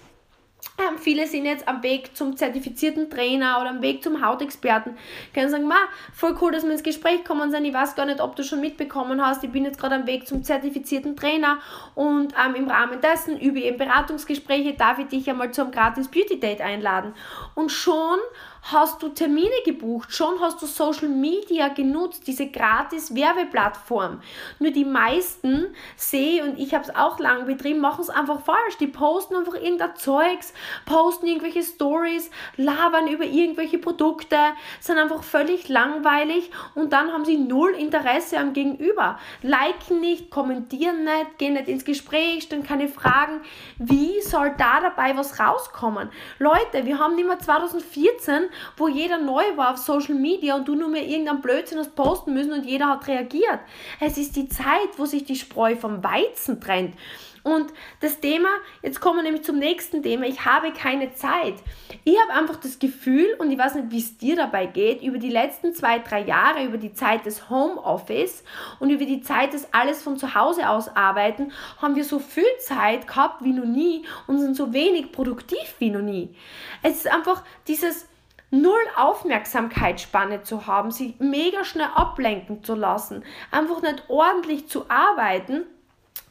ähm, 0.80 0.98
viele 0.98 1.28
sind 1.28 1.46
jetzt 1.46 1.68
am 1.68 1.84
Weg 1.84 2.16
zum 2.16 2.38
zertifizierten 2.38 3.10
Trainer 3.10 3.60
oder 3.60 3.70
am 3.70 3.82
Weg 3.82 4.04
zum 4.04 4.25
Hautexperten. 4.25 4.98
Können 5.34 5.50
sagen, 5.50 5.68
ma, 5.68 5.75
voll 6.13 6.38
cool, 6.42 6.51
dass 6.51 6.63
wir 6.63 6.72
ins 6.72 6.84
Gespräch 6.84 7.24
kommen 7.25 7.51
sind. 7.51 7.66
Ich 7.66 7.74
weiß 7.74 7.96
gar 7.96 8.06
nicht, 8.06 8.22
ob 8.22 8.36
du 8.36 8.44
schon 8.44 8.62
mitbekommen 8.62 9.25
hast. 9.25 9.44
Ich 9.44 9.51
bin 9.51 9.66
jetzt 9.66 9.80
gerade 9.80 9.96
am 9.96 10.08
Weg 10.08 10.28
zum 10.28 10.44
zertifizierten 10.44 11.16
Trainer 11.16 11.60
und 11.96 12.34
ähm, 12.34 12.56
im 12.56 12.70
Rahmen 12.70 13.01
dessen 13.01 13.39
über 13.39 13.60
eben 13.60 13.78
Beratungsgespräche 13.78 14.74
darf 14.74 15.00
ich 15.00 15.08
dich 15.08 15.30
einmal 15.30 15.51
zum 15.51 15.72
gratis 15.72 16.08
Beauty 16.08 16.39
Date 16.39 16.62
einladen. 16.62 17.13
Und 17.56 17.72
schon 17.72 18.20
hast 18.63 19.01
du 19.01 19.10
Termine 19.10 19.50
gebucht, 19.66 20.13
schon 20.13 20.39
hast 20.42 20.62
du 20.62 20.66
Social 20.66 21.08
Media 21.08 21.70
genutzt, 21.70 22.28
diese 22.28 22.48
gratis 22.48 23.16
Werbeplattform. 23.16 24.22
Nur 24.60 24.72
die 24.72 24.86
meisten 24.86 25.68
sehe 25.96 26.44
und 26.44 26.60
ich 26.60 26.74
habe 26.74 26.84
es 26.84 26.96
auch 26.96 27.20
lange 27.20 27.46
betrieben, 27.46 27.80
machen 27.80 28.01
es 28.01 28.10
einfach 28.10 28.42
falsch. 28.42 28.78
Die 28.80 28.88
posten 28.88 29.36
einfach 29.36 29.56
irgendein 29.56 29.95
Zeugs, 29.95 30.54
posten 30.86 31.28
irgendwelche 31.28 31.63
Stories, 31.63 32.30
labern 32.58 33.08
über 33.08 33.26
irgendwelche 33.26 33.78
Produkte, 33.78 34.38
sind 34.80 34.98
einfach 34.98 35.24
völlig 35.24 35.69
langweilig 35.69 36.52
und 36.76 36.93
dann 36.93 37.12
haben 37.12 37.26
sie 37.26 37.38
null 37.38 37.72
Interesse 37.72 38.38
am 38.38 38.54
Gegenüber. 38.54 39.19
Liken 39.41 40.00
nicht, 40.00 40.30
kommentieren 40.30 41.04
nicht, 41.04 41.38
gehen 41.38 41.54
nicht 41.54 41.67
ins 41.67 41.86
Gespräch, 41.86 42.43
stellen 42.43 42.63
keine 42.63 42.88
Fragen. 42.88 43.41
Wie 43.78 44.22
soll 44.22 44.54
da 44.58 44.82
dabei 44.82 45.17
was 45.17 45.39
rauskommen? 45.39 46.10
Leute, 46.38 46.86
wir 46.86 47.00
haben 47.00 47.15
nicht 47.15 47.28
mehr 47.28 47.39
2014 47.39 48.49
wo 48.78 48.88
jeder 48.88 49.18
neu 49.18 49.44
war 49.56 49.74
auf 49.74 49.78
Social 49.78 50.16
Media 50.16 50.56
und 50.56 50.68
du 50.68 50.76
nur 50.76 50.90
mehr 50.90 51.06
irgendein 51.06 51.42
Blödsinn 51.42 51.80
hast 51.80 51.96
posten 51.96 52.34
müssen 52.34 52.54
und 52.54 52.66
jeder 52.66 52.88
hat 52.88 53.08
reagiert. 53.08 53.60
Es 54.00 54.18
ist 54.18 54.36
die 54.36 54.48
Zeit, 54.48 54.98
wo 54.98 55.06
sich 55.06 55.24
die 55.24 55.36
Spreu 55.36 55.76
vom 55.76 56.04
Weizen 56.04 56.60
trennt. 56.60 56.96
Und 57.44 57.72
das 58.02 58.20
Thema, 58.20 58.50
jetzt 58.82 59.00
kommen 59.00 59.18
wir 59.18 59.24
nämlich 59.24 59.44
zum 59.44 59.58
nächsten 59.58 60.04
Thema, 60.04 60.26
ich 60.26 60.46
habe 60.46 60.72
keine 60.72 61.14
Zeit. 61.14 61.56
Ich 62.04 62.18
habe 62.20 62.34
einfach 62.34 62.58
das 62.58 62.80
Gefühl, 62.80 63.36
und 63.40 63.52
ich 63.52 63.58
weiß 63.58 63.76
nicht, 63.76 63.92
wie 63.92 64.00
es 64.00 64.18
dir 64.18 64.36
dabei 64.36 64.66
geht, 64.66 65.02
über 65.02 65.18
die 65.18 65.30
letzten 65.30 65.74
zwei, 65.74 66.00
drei 66.00 66.22
Jahre, 66.22 66.64
über 66.64 66.78
die 66.78 66.94
Zeit 66.94 67.26
des 67.26 67.50
Homeoffice 67.50 68.44
und 68.80 68.90
über 68.90 69.06
die 69.06 69.22
Zeit 69.22 69.54
des 69.54 69.74
alles 69.74 70.04
von 70.04 70.18
zu 70.18 70.36
Hause 70.36 70.70
aus 70.70 70.96
arbeiten, 70.96 71.52
haben 71.82 71.96
wir 71.96 72.04
so 72.04 72.20
viel 72.20 72.44
Zeit 72.60 73.08
gehabt 73.08 73.44
wie 73.44 73.54
noch 73.54 73.66
nie 73.66 74.06
und 74.28 74.40
sind 74.40 74.56
so 74.56 74.74
wenig 74.74 75.12
produktiv 75.12 75.76
wie 75.80 75.90
noch 75.90 76.02
nie. 76.02 76.36
Es 76.84 76.98
ist 76.98 77.12
einfach 77.12 77.44
dieses 77.68 78.08
null 78.52 78.82
Aufmerksamkeitsspanne 78.96 80.44
zu 80.44 80.68
haben, 80.68 80.92
sie 80.92 81.16
mega 81.20 81.64
schnell 81.64 81.90
ablenken 81.94 82.64
zu 82.64 82.76
lassen, 82.76 83.24
einfach 83.52 83.82
nicht 83.82 84.04
ordentlich 84.08 84.68
zu 84.68 84.90
arbeiten. 84.90 85.66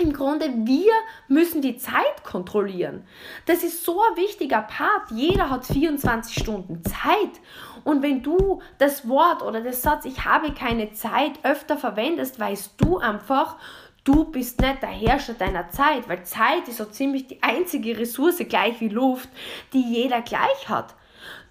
Im 0.01 0.13
Grunde, 0.13 0.53
wir 0.65 0.93
müssen 1.27 1.61
die 1.61 1.77
Zeit 1.77 2.23
kontrollieren. 2.23 3.05
Das 3.47 3.65
ist 3.65 3.85
so 3.85 4.01
ein 4.01 4.17
wichtiger 4.17 4.63
Part. 4.63 5.11
Jeder 5.11 5.51
hat 5.51 5.67
24 5.67 6.39
Stunden 6.41 6.85
Zeit. 6.85 7.41
Und 7.83 8.03
wenn 8.03 8.23
du 8.23 8.63
das 8.79 9.09
Wort 9.09 9.43
oder 9.43 9.61
das 9.61 9.83
Satz, 9.83 10.05
ich 10.05 10.25
habe 10.25 10.53
keine 10.53 10.93
Zeit, 10.93 11.33
öfter 11.43 11.77
verwendest, 11.77 12.39
weißt 12.39 12.75
du 12.77 12.99
einfach, 12.99 13.57
du 14.05 14.25
bist 14.25 14.61
nicht 14.61 14.83
der 14.83 14.89
Herrscher 14.89 15.35
deiner 15.35 15.69
Zeit, 15.71 16.09
weil 16.09 16.23
Zeit 16.23 16.69
ist 16.69 16.77
so 16.77 16.85
ziemlich 16.85 17.27
die 17.27 17.43
einzige 17.43 17.99
Ressource, 17.99 18.39
gleich 18.49 18.81
wie 18.81 18.89
Luft, 18.89 19.29
die 19.73 19.83
jeder 19.83 20.23
gleich 20.23 20.69
hat. 20.69 20.95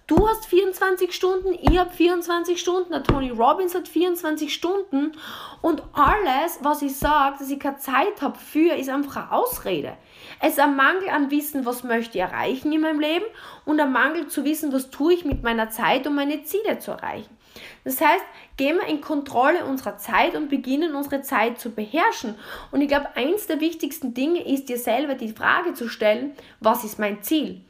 Du 0.08 0.26
hast 0.26 0.46
24 0.46 1.14
Stunden, 1.14 1.52
ich 1.52 1.78
habe 1.78 1.90
24 1.90 2.58
Stunden, 2.58 2.92
der 2.92 3.02
Tony 3.02 3.28
Robbins 3.28 3.74
hat 3.74 3.88
24 3.88 4.54
Stunden 4.54 5.12
und 5.60 5.82
alles, 5.92 6.60
was 6.62 6.80
ich 6.80 6.96
sage, 6.96 7.36
dass 7.38 7.50
ich 7.50 7.60
keine 7.60 7.76
Zeit 7.76 8.22
habe 8.22 8.38
für, 8.38 8.74
ist 8.74 8.88
einfach 8.88 9.16
eine 9.16 9.32
Ausrede. 9.32 9.98
Es 10.40 10.54
ist 10.54 10.60
ein 10.60 10.76
Mangel 10.76 11.10
an 11.10 11.30
Wissen, 11.30 11.66
was 11.66 11.84
möchte 11.84 12.16
ich 12.16 12.24
erreichen 12.24 12.72
in 12.72 12.80
meinem 12.80 13.00
Leben 13.00 13.26
und 13.66 13.78
ein 13.80 13.92
Mangel 13.92 14.28
zu 14.28 14.46
wissen, 14.46 14.72
was 14.72 14.88
tue 14.88 15.12
ich 15.12 15.26
mit 15.26 15.42
meiner 15.42 15.68
Zeit, 15.68 16.06
um 16.06 16.14
meine 16.14 16.42
Ziele 16.42 16.78
zu 16.78 16.92
erreichen. 16.92 17.36
Das 17.84 18.00
heißt, 18.00 18.24
gehen 18.56 18.78
wir 18.78 18.88
in 18.88 19.02
Kontrolle 19.02 19.66
unserer 19.66 19.98
Zeit 19.98 20.34
und 20.36 20.48
beginnen 20.48 20.94
unsere 20.94 21.20
Zeit 21.20 21.60
zu 21.60 21.70
beherrschen. 21.70 22.34
Und 22.70 22.80
ich 22.80 22.88
glaube, 22.88 23.14
eins 23.14 23.46
der 23.46 23.60
wichtigsten 23.60 24.14
Dinge 24.14 24.50
ist 24.50 24.70
dir 24.70 24.78
selber 24.78 25.16
die 25.16 25.34
Frage 25.34 25.74
zu 25.74 25.86
stellen, 25.86 26.32
was 26.60 26.82
ist 26.82 26.98
mein 26.98 27.22
Ziel? 27.22 27.60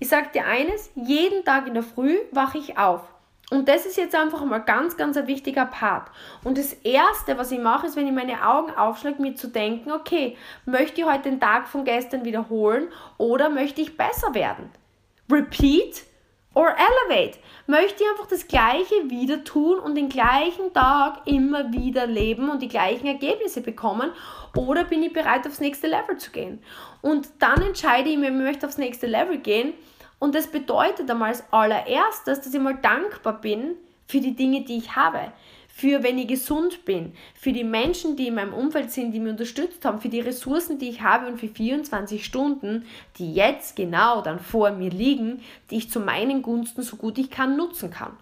Ich 0.00 0.08
sage 0.08 0.28
dir 0.34 0.46
eines, 0.46 0.90
jeden 0.94 1.44
Tag 1.44 1.66
in 1.66 1.74
der 1.74 1.82
Früh 1.82 2.16
wache 2.32 2.58
ich 2.58 2.78
auf. 2.78 3.02
Und 3.50 3.68
das 3.68 3.86
ist 3.86 3.96
jetzt 3.96 4.14
einfach 4.14 4.44
mal 4.44 4.58
ganz, 4.58 4.96
ganz 4.96 5.16
ein 5.16 5.26
wichtiger 5.26 5.66
Part. 5.66 6.10
Und 6.42 6.58
das 6.58 6.72
Erste, 6.72 7.36
was 7.38 7.52
ich 7.52 7.60
mache, 7.60 7.86
ist, 7.86 7.96
wenn 7.96 8.06
ich 8.06 8.12
meine 8.12 8.46
Augen 8.46 8.72
aufschlage, 8.72 9.20
mir 9.20 9.36
zu 9.36 9.48
denken, 9.48 9.92
okay, 9.92 10.36
möchte 10.64 11.00
ich 11.00 11.06
heute 11.06 11.30
den 11.30 11.40
Tag 11.40 11.68
von 11.68 11.84
gestern 11.84 12.24
wiederholen 12.24 12.88
oder 13.18 13.50
möchte 13.50 13.82
ich 13.82 13.96
besser 13.96 14.34
werden? 14.34 14.70
Repeat 15.30 16.04
or 16.54 16.68
elevate. 16.68 17.38
Möchte 17.66 18.04
ich 18.04 18.10
einfach 18.10 18.26
das 18.26 18.46
Gleiche 18.48 19.10
wieder 19.10 19.44
tun 19.44 19.78
und 19.78 19.94
den 19.94 20.08
gleichen 20.08 20.72
Tag 20.72 21.22
immer 21.26 21.72
wieder 21.72 22.06
leben 22.06 22.48
und 22.48 22.62
die 22.62 22.68
gleichen 22.68 23.06
Ergebnisse 23.06 23.60
bekommen 23.60 24.10
oder 24.56 24.84
bin 24.84 25.02
ich 25.02 25.12
bereit, 25.12 25.46
aufs 25.46 25.60
nächste 25.60 25.88
Level 25.88 26.16
zu 26.16 26.30
gehen? 26.30 26.62
Und 27.02 27.28
dann 27.40 27.60
entscheide 27.62 28.08
ich 28.08 28.16
mir, 28.16 28.28
ich 28.28 28.34
möchte 28.34 28.66
aufs 28.66 28.78
nächste 28.78 29.06
Level 29.06 29.38
gehen. 29.38 29.74
Und 30.18 30.34
das 30.34 30.46
bedeutet 30.46 31.10
einmal 31.10 31.30
als 31.30 31.44
allererstes, 31.50 32.40
dass 32.40 32.54
ich 32.54 32.60
mal 32.60 32.76
dankbar 32.76 33.40
bin 33.40 33.76
für 34.06 34.20
die 34.20 34.36
Dinge, 34.36 34.62
die 34.64 34.78
ich 34.78 34.94
habe. 34.96 35.32
Für 35.76 36.04
wenn 36.04 36.18
ich 36.18 36.28
gesund 36.28 36.84
bin, 36.84 37.14
für 37.34 37.52
die 37.52 37.64
Menschen, 37.64 38.14
die 38.14 38.28
in 38.28 38.36
meinem 38.36 38.54
Umfeld 38.54 38.92
sind, 38.92 39.10
die 39.10 39.18
mich 39.18 39.32
unterstützt 39.32 39.84
haben, 39.84 40.00
für 40.00 40.08
die 40.08 40.20
Ressourcen, 40.20 40.78
die 40.78 40.88
ich 40.88 41.02
habe 41.02 41.26
und 41.26 41.40
für 41.40 41.48
24 41.48 42.24
Stunden, 42.24 42.86
die 43.18 43.34
jetzt 43.34 43.74
genau 43.74 44.20
dann 44.20 44.38
vor 44.38 44.70
mir 44.70 44.90
liegen, 44.90 45.42
die 45.70 45.78
ich 45.78 45.90
zu 45.90 45.98
meinen 45.98 46.42
Gunsten 46.42 46.82
so 46.82 46.94
gut 46.94 47.18
ich 47.18 47.28
kann 47.28 47.56
nutzen 47.56 47.90
kann. 47.90 48.16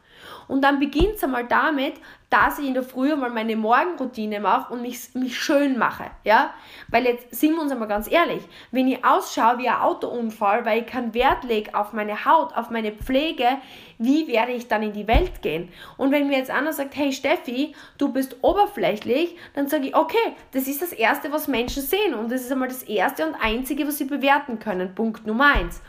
Und 0.49 0.62
dann 0.62 0.79
beginnt 0.79 1.14
es 1.16 1.25
einmal 1.25 1.47
damit, 1.47 1.95
dass 2.33 2.59
ich 2.59 2.66
in 2.66 2.73
der 2.73 2.83
Früh 2.83 3.14
mal 3.14 3.29
meine 3.29 3.57
Morgenroutine 3.57 4.40
mache 4.40 4.73
und 4.73 4.81
mich, 4.81 5.14
mich 5.14 5.38
schön 5.38 5.77
mache. 5.77 6.05
Ja? 6.25 6.55
Weil 6.88 7.05
jetzt 7.05 7.35
sind 7.35 7.55
wir 7.55 7.61
uns 7.61 7.71
einmal 7.71 7.88
ganz 7.88 8.11
ehrlich, 8.11 8.42
wenn 8.71 8.88
ich 8.88 9.05
ausschaue 9.05 9.59
wie 9.59 9.68
ein 9.68 9.81
Autounfall, 9.81 10.64
weil 10.64 10.81
ich 10.81 10.87
keinen 10.87 11.12
Wert 11.12 11.45
lege 11.45 11.75
auf 11.75 11.92
meine 11.92 12.25
Haut, 12.25 12.57
auf 12.57 12.71
meine 12.71 12.92
Pflege, 12.92 13.59
wie 13.99 14.29
werde 14.29 14.53
ich 14.53 14.66
dann 14.66 14.83
in 14.83 14.95
die 14.95 15.07
Welt 15.07 15.42
gehen? 15.42 15.68
Und 15.99 16.11
wenn 16.11 16.27
mir 16.27 16.38
jetzt 16.38 16.51
einer 16.51 16.73
sagt, 16.73 16.97
hey 16.97 17.12
Steffi, 17.12 17.75
du 17.99 18.11
bist 18.11 18.37
oberflächlich, 18.40 19.37
dann 19.53 19.68
sage 19.68 19.88
ich, 19.88 19.95
okay, 19.95 20.35
das 20.53 20.66
ist 20.66 20.81
das 20.81 20.92
Erste, 20.92 21.33
was 21.33 21.49
Menschen 21.49 21.83
sehen 21.83 22.14
und 22.14 22.33
das 22.33 22.40
ist 22.40 22.51
einmal 22.51 22.68
das 22.68 22.83
Erste 22.83 23.27
und 23.27 23.35
Einzige, 23.35 23.87
was 23.87 23.99
sie 23.99 24.07
bewerten 24.07 24.59
können. 24.59 24.95
Punkt 24.95 25.27
Nummer 25.27 25.53
eins. 25.55 25.83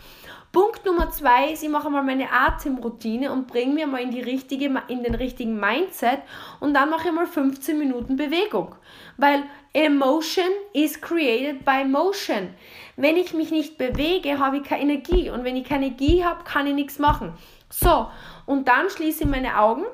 Punkt 0.53 0.85
Nummer 0.85 1.09
zwei 1.09 1.51
ist, 1.51 1.63
ich 1.63 1.69
mache 1.69 1.89
mal 1.89 2.03
meine 2.03 2.31
Atemroutine 2.31 3.31
und 3.31 3.47
bringe 3.47 3.73
mir 3.73 3.87
mal 3.87 4.03
in, 4.03 4.11
die 4.11 4.21
richtige, 4.21 4.65
in 4.87 5.01
den 5.01 5.15
richtigen 5.15 5.59
Mindset 5.59 6.19
und 6.59 6.75
dann 6.75 6.91
mache 6.91 7.07
ich 7.07 7.13
mal 7.13 7.25
15 7.25 7.75
Minuten 7.75 8.17
Bewegung. 8.17 8.75
Weil 9.17 9.41
Emotion 9.73 10.45
is 10.71 11.01
created 11.01 11.65
by 11.65 11.83
motion. 11.83 12.53
Wenn 12.97 13.17
ich 13.17 13.33
mich 13.33 13.49
nicht 13.49 13.79
bewege, 13.79 14.37
habe 14.37 14.57
ich 14.57 14.63
keine 14.63 14.83
Energie 14.83 15.31
und 15.31 15.43
wenn 15.43 15.55
ich 15.55 15.67
keine 15.67 15.87
Energie 15.87 16.23
habe, 16.23 16.43
kann 16.43 16.67
ich 16.67 16.75
nichts 16.75 16.99
machen. 16.99 17.33
So, 17.71 18.05
und 18.45 18.67
dann 18.67 18.91
schließe 18.91 19.23
ich 19.23 19.29
meine 19.29 19.57
Augen, 19.57 19.85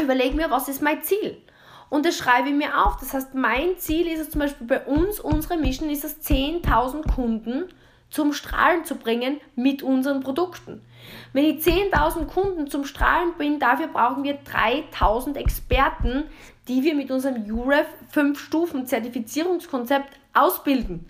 überlege 0.00 0.34
mir, 0.34 0.50
was 0.50 0.70
ist 0.70 0.80
mein 0.80 1.02
Ziel? 1.02 1.36
Und 1.90 2.06
das 2.06 2.16
schreibe 2.16 2.48
ich 2.48 2.54
mir 2.54 2.82
auf. 2.82 2.96
Das 2.98 3.12
heißt, 3.12 3.34
mein 3.34 3.76
Ziel 3.76 4.06
ist 4.06 4.20
es 4.20 4.30
zum 4.30 4.40
Beispiel 4.40 4.66
bei 4.66 4.86
uns, 4.86 5.20
unsere 5.20 5.58
Mission 5.58 5.90
ist 5.90 6.04
es 6.04 6.22
10.000 6.26 7.14
Kunden 7.14 7.68
zum 8.12 8.32
Strahlen 8.32 8.84
zu 8.84 8.94
bringen 8.94 9.40
mit 9.56 9.82
unseren 9.82 10.20
Produkten. 10.20 10.80
Wenn 11.32 11.46
ich 11.46 11.64
10.000 11.64 12.26
Kunden 12.26 12.68
zum 12.68 12.84
Strahlen 12.84 13.32
bringe, 13.36 13.58
dafür 13.58 13.88
brauchen 13.88 14.22
wir 14.22 14.38
3.000 14.44 15.34
Experten, 15.36 16.28
die 16.68 16.84
wir 16.84 16.94
mit 16.94 17.10
unserem 17.10 17.42
UREF 17.50 17.88
5-Stufen-Zertifizierungskonzept 18.14 20.20
ausbilden. 20.34 21.06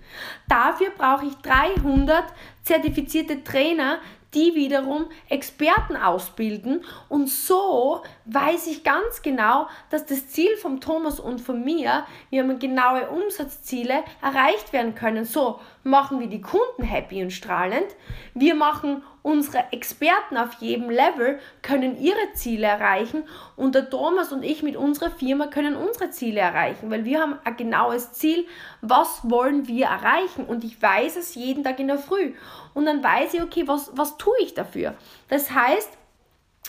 Dafür 0.48 0.88
brauche 0.96 1.26
ich 1.26 1.34
300 1.36 2.24
zertifizierte 2.62 3.44
Trainer, 3.44 3.98
die 4.34 4.54
wiederum 4.54 5.06
Experten 5.28 5.96
ausbilden. 5.96 6.84
Und 7.08 7.28
so 7.28 8.02
weiß 8.24 8.66
ich 8.68 8.84
ganz 8.84 9.22
genau, 9.22 9.68
dass 9.90 10.06
das 10.06 10.28
Ziel 10.28 10.56
von 10.56 10.80
Thomas 10.80 11.20
und 11.20 11.40
von 11.40 11.64
mir, 11.64 12.06
wir 12.30 12.42
haben 12.42 12.58
genaue 12.58 13.08
Umsatzziele, 13.10 14.02
erreicht 14.22 14.72
werden 14.72 14.94
können. 14.94 15.24
So 15.24 15.60
machen 15.84 16.20
wir 16.20 16.28
die 16.28 16.40
Kunden 16.40 16.82
happy 16.82 17.22
und 17.22 17.32
strahlend. 17.32 17.88
Wir 18.34 18.54
machen 18.54 19.02
unsere 19.22 19.64
Experten 19.72 20.36
auf 20.36 20.54
jedem 20.54 20.90
Level, 20.90 21.38
können 21.62 22.00
ihre 22.00 22.32
Ziele 22.34 22.66
erreichen 22.66 23.24
und 23.56 23.74
der 23.74 23.88
Thomas 23.88 24.32
und 24.32 24.42
ich 24.42 24.62
mit 24.62 24.76
unserer 24.76 25.10
Firma 25.10 25.46
können 25.46 25.76
unsere 25.76 26.10
Ziele 26.10 26.40
erreichen, 26.40 26.90
weil 26.90 27.04
wir 27.04 27.20
haben 27.20 27.38
ein 27.44 27.56
genaues 27.56 28.12
Ziel, 28.12 28.46
was 28.80 29.20
wollen 29.22 29.68
wir 29.68 29.86
erreichen 29.86 30.44
und 30.44 30.64
ich 30.64 30.80
weiß 30.80 31.16
es 31.16 31.34
jeden 31.34 31.62
Tag 31.64 31.78
in 31.78 31.88
der 31.88 31.98
Früh 31.98 32.32
und 32.74 32.86
dann 32.86 33.02
weiß 33.02 33.34
ich, 33.34 33.42
okay, 33.42 33.66
was, 33.66 33.90
was 33.94 34.18
tue 34.18 34.34
ich 34.40 34.54
dafür? 34.54 34.94
Das 35.28 35.52
heißt, 35.52 35.90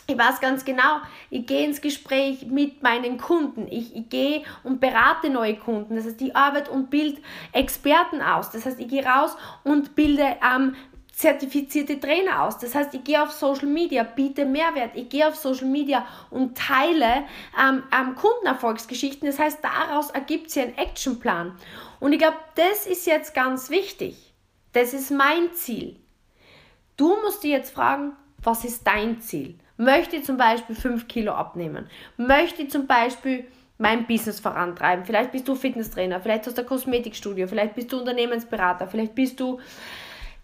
ich 0.06 0.18
weiß 0.18 0.42
ganz 0.42 0.66
genau, 0.66 1.00
ich 1.30 1.46
gehe 1.46 1.66
ins 1.66 1.80
Gespräch 1.80 2.46
mit 2.46 2.84
meinen 2.84 3.18
Kunden. 3.18 3.68
Ich, 3.70 3.96
ich 3.96 4.10
gehe 4.10 4.44
und 4.64 4.82
berate 4.82 5.30
neue 5.30 5.56
Kunden. 5.56 5.96
Das 5.96 6.06
heißt, 6.06 6.22
ich 6.22 6.36
arbeite 6.36 6.72
und 6.72 6.90
bilde 6.90 7.22
Experten 7.54 8.22
aus. 8.22 8.52
Das 8.52 8.66
heißt, 8.66 8.80
ich 8.82 8.90
gehe 8.90 9.06
raus 9.06 9.38
und 9.64 9.96
bilde 9.96 10.36
ähm, 10.44 10.76
zertifizierte 11.14 12.00
Trainer 12.00 12.44
aus. 12.44 12.58
Das 12.58 12.74
heißt, 12.74 12.94
ich 12.94 13.04
gehe 13.04 13.22
auf 13.22 13.32
Social 13.32 13.68
Media, 13.68 14.04
biete 14.04 14.46
Mehrwert. 14.46 14.92
Ich 14.96 15.10
gehe 15.10 15.28
auf 15.28 15.36
Social 15.36 15.68
Media 15.68 16.06
und 16.32 16.58
teile 16.58 17.24
ähm, 17.58 17.84
ähm, 17.96 18.16
Kundenerfolgsgeschichten. 18.16 19.28
Das 19.28 19.40
heißt, 19.40 19.60
daraus 19.64 20.10
ergibt 20.10 20.50
sich 20.50 20.64
ein 20.64 20.78
Actionplan. 20.78 21.56
Und 22.00 22.14
ich 22.14 22.20
glaube, 22.20 22.38
das 22.56 22.88
ist 22.88 23.06
jetzt 23.06 23.34
ganz 23.36 23.70
wichtig. 23.70 24.34
Das 24.74 24.94
ist 24.94 25.12
mein 25.12 25.54
Ziel. 25.54 25.98
Du 26.98 27.16
musst 27.24 27.44
dir 27.44 27.52
jetzt 27.52 27.74
fragen, 27.74 28.14
was 28.42 28.66
ist 28.66 28.86
dein 28.86 29.22
Ziel? 29.22 29.56
Möchte 29.78 30.16
ich 30.16 30.26
zum 30.26 30.38
Beispiel 30.38 30.76
5 30.76 31.08
Kilo 31.08 31.34
abnehmen? 31.34 31.90
Möchte 32.18 32.64
ich 32.64 32.72
zum 32.72 32.88
Beispiel 32.88 33.46
mein 33.78 34.08
Business 34.08 34.40
vorantreiben? 34.40 35.06
Vielleicht 35.06 35.32
bist 35.32 35.48
du 35.48 35.56
Fitnesstrainer, 35.56 36.20
vielleicht 36.20 36.48
hast 36.48 36.58
du 36.58 36.62
ein 36.62 36.68
Kosmetikstudio, 36.68 37.48
vielleicht 37.48 37.76
bist 37.76 37.92
du 37.92 38.00
Unternehmensberater, 38.00 38.88
vielleicht 38.88 39.16
bist 39.16 39.40
du 39.40 39.60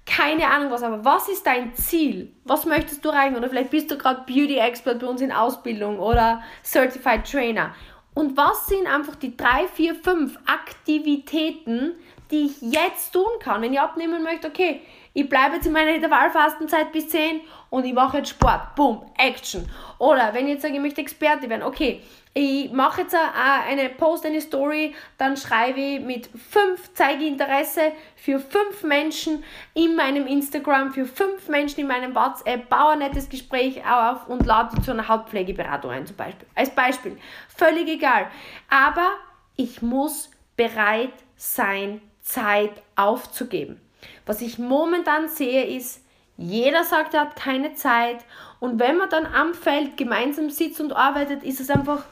keine 0.09 0.47
Ahnung 0.47 0.71
was, 0.71 0.81
aber 0.81 1.05
was 1.05 1.29
ist 1.29 1.45
dein 1.45 1.75
Ziel? 1.75 2.33
Was 2.43 2.65
möchtest 2.65 3.05
du 3.05 3.09
erreichen? 3.09 3.35
Oder 3.35 3.49
vielleicht 3.49 3.69
bist 3.69 3.91
du 3.91 3.97
gerade 3.97 4.21
Beauty 4.25 4.57
Expert 4.57 4.99
bei 4.99 5.07
uns 5.07 5.21
in 5.21 5.31
Ausbildung 5.31 5.99
oder 5.99 6.41
Certified 6.63 7.29
Trainer. 7.29 7.75
Und 8.15 8.35
was 8.35 8.67
sind 8.67 8.87
einfach 8.87 9.15
die 9.15 9.37
drei, 9.37 9.67
vier, 9.67 9.95
fünf 9.95 10.37
Aktivitäten, 10.47 11.93
die 12.31 12.47
ich 12.47 12.61
jetzt 12.61 13.13
tun 13.13 13.23
kann, 13.39 13.61
wenn 13.61 13.71
ich 13.71 13.79
abnehmen 13.79 14.23
möchte, 14.23 14.47
okay, 14.47 14.81
ich 15.13 15.27
bleibe 15.27 15.55
jetzt 15.55 15.65
in 15.65 15.73
meiner 15.73 15.93
Intervallfastenzeit 15.93 16.91
bis 16.91 17.09
10 17.09 17.41
und 17.69 17.85
ich 17.85 17.93
mache 17.93 18.17
jetzt 18.17 18.29
Sport. 18.29 18.75
Boom, 18.75 19.05
Action. 19.17 19.69
Oder 19.97 20.33
wenn 20.33 20.45
ich 20.45 20.53
jetzt 20.53 20.61
sage, 20.61 20.75
ich 20.75 20.81
möchte 20.81 21.01
Experte 21.01 21.49
werden, 21.49 21.63
okay, 21.63 22.01
ich 22.33 22.71
mache 22.71 23.01
jetzt 23.01 23.15
eine 23.15 23.89
Post, 23.89 24.25
eine 24.25 24.39
Story, 24.39 24.95
dann 25.17 25.35
schreibe 25.35 25.79
ich 25.79 25.99
mit 25.99 26.27
5, 26.27 26.93
zeige 26.93 27.25
Interesse 27.25 27.91
für 28.15 28.39
5 28.39 28.83
Menschen 28.83 29.43
in 29.73 29.95
meinem 29.95 30.27
Instagram, 30.27 30.93
für 30.93 31.05
5 31.05 31.49
Menschen 31.49 31.81
in 31.81 31.87
meinem 31.87 32.13
WhatsApp, 32.13 32.69
baue 32.69 32.91
ein 32.91 32.99
nettes 32.99 33.29
Gespräch 33.29 33.81
auf 33.83 34.27
und 34.27 34.45
lade 34.45 34.79
zu 34.81 34.91
einer 34.91 35.07
Hautpflegeberatung 35.07 35.89
ein 35.91 36.05
zum 36.05 36.15
Beispiel. 36.15 36.47
Als 36.53 36.69
Beispiel. 36.69 37.17
Völlig 37.57 37.89
egal. 37.89 38.27
Aber 38.69 39.09
ich 39.55 39.81
muss 39.81 40.29
bereit 40.55 41.13
sein, 41.35 41.99
Zeit 42.21 42.83
aufzugeben. 42.95 43.81
Was 44.25 44.41
ich 44.41 44.59
momentan 44.59 45.27
sehe, 45.27 45.65
ist, 45.65 46.03
jeder 46.37 46.85
sagt, 46.85 47.13
er 47.13 47.21
hat 47.21 47.35
keine 47.35 47.73
Zeit. 47.73 48.23
Und 48.59 48.79
wenn 48.79 48.97
man 48.97 49.09
dann 49.09 49.25
am 49.25 49.53
Feld 49.53 49.97
gemeinsam 49.97 50.49
sitzt 50.49 50.79
und 50.79 50.93
arbeitet, 50.93 51.43
ist 51.43 51.59
es 51.59 51.69
einfach, 51.69 52.05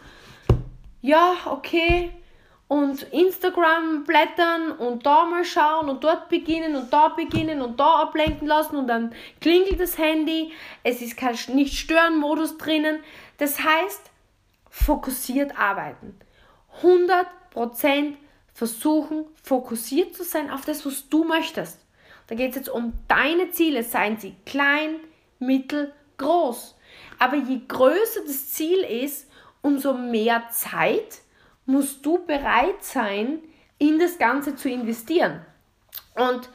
ja, 1.02 1.34
okay. 1.45 2.12
Und 2.67 3.04
Instagram 3.04 4.04
blättern 4.04 4.73
und 4.73 5.06
da 5.06 5.23
mal 5.23 5.45
schauen 5.45 5.88
und 5.88 6.04
dort 6.04 6.28
beginnen 6.28 6.76
und 6.76 6.91
da 6.91 7.08
beginnen 7.08 7.62
und 7.62 7.80
da 7.80 8.02
ablenken 8.02 8.45
lassen 8.45 8.76
und 8.76 8.88
dann 8.88 9.13
klingelt 9.39 9.80
das 9.80 9.97
Handy. 9.97 10.52
Es 10.84 11.02
ist 11.02 11.15
kein 11.15 11.38
Nicht-Stören-Modus 11.54 12.58
drinnen. 12.58 13.00
Das 13.38 13.63
heißt, 13.63 14.12
fokussiert 14.69 15.58
arbeiten. 15.58 16.19
100% 16.82 18.15
versuchen, 18.57 19.25
fokussiert 19.43 20.15
zu 20.15 20.23
sein 20.23 20.49
auf 20.49 20.65
das, 20.65 20.83
was 20.83 21.07
du 21.09 21.23
möchtest. 21.23 21.77
Da 22.25 22.33
geht 22.33 22.49
es 22.49 22.55
jetzt 22.55 22.69
um 22.69 22.91
deine 23.07 23.51
Ziele, 23.51 23.83
seien 23.83 24.17
sie 24.17 24.35
klein, 24.47 24.95
mittel, 25.37 25.93
groß. 26.17 26.75
Aber 27.19 27.35
je 27.35 27.61
größer 27.67 28.21
das 28.25 28.49
Ziel 28.49 28.79
ist, 28.79 29.29
umso 29.61 29.93
mehr 29.93 30.49
Zeit 30.49 31.19
musst 31.67 32.03
du 32.03 32.25
bereit 32.25 32.83
sein, 32.83 33.37
in 33.77 33.99
das 33.99 34.17
Ganze 34.17 34.55
zu 34.55 34.71
investieren. 34.71 35.45
Und 36.15 36.49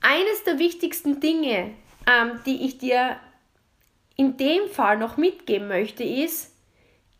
eines 0.00 0.42
der 0.44 0.58
wichtigsten 0.58 1.20
Dinge, 1.20 1.76
ähm, 2.08 2.40
die 2.44 2.66
ich 2.66 2.78
dir 2.78 3.20
in 4.16 4.36
dem 4.36 4.68
Fall 4.68 4.98
noch 4.98 5.16
mitgeben 5.16 5.68
möchte, 5.68 6.02
ist, 6.02 6.56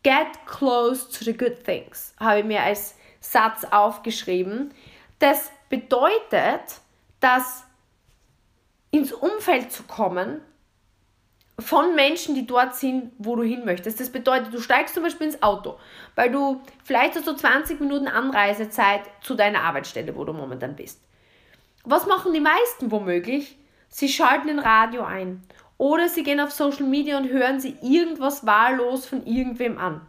get 0.02 0.46
close 0.46 1.08
to 1.16 1.24
the 1.24 1.36
good 1.36 1.62
things, 1.64 2.12
habe 2.18 2.40
ich 2.40 2.44
mir 2.44 2.60
als 2.60 2.96
Satz 3.24 3.64
aufgeschrieben. 3.64 4.72
Das 5.18 5.50
bedeutet, 5.70 6.80
dass 7.20 7.64
ins 8.90 9.12
Umfeld 9.12 9.72
zu 9.72 9.82
kommen 9.84 10.40
von 11.58 11.94
Menschen, 11.94 12.34
die 12.34 12.46
dort 12.46 12.76
sind, 12.76 13.12
wo 13.18 13.36
du 13.36 13.42
hin 13.42 13.64
möchtest. 13.64 14.00
Das 14.00 14.10
bedeutet, 14.10 14.52
du 14.52 14.60
steigst 14.60 14.94
zum 14.94 15.04
Beispiel 15.04 15.28
ins 15.28 15.42
Auto, 15.42 15.78
weil 16.16 16.30
du 16.30 16.60
vielleicht 16.84 17.16
hast 17.16 17.26
du 17.26 17.32
20 17.32 17.80
Minuten 17.80 18.08
Anreisezeit 18.08 19.02
zu 19.22 19.34
deiner 19.34 19.62
Arbeitsstelle, 19.62 20.14
wo 20.16 20.24
du 20.24 20.32
momentan 20.32 20.76
bist. 20.76 21.00
Was 21.84 22.06
machen 22.06 22.32
die 22.32 22.40
meisten 22.40 22.90
womöglich? 22.90 23.56
Sie 23.88 24.08
schalten 24.08 24.50
ein 24.50 24.58
Radio 24.58 25.04
ein 25.04 25.42
oder 25.78 26.08
sie 26.08 26.24
gehen 26.24 26.40
auf 26.40 26.50
Social 26.50 26.86
Media 26.86 27.16
und 27.16 27.28
hören 27.28 27.60
sie 27.60 27.76
irgendwas 27.80 28.44
wahllos 28.44 29.06
von 29.06 29.24
irgendwem 29.26 29.78
an 29.78 30.00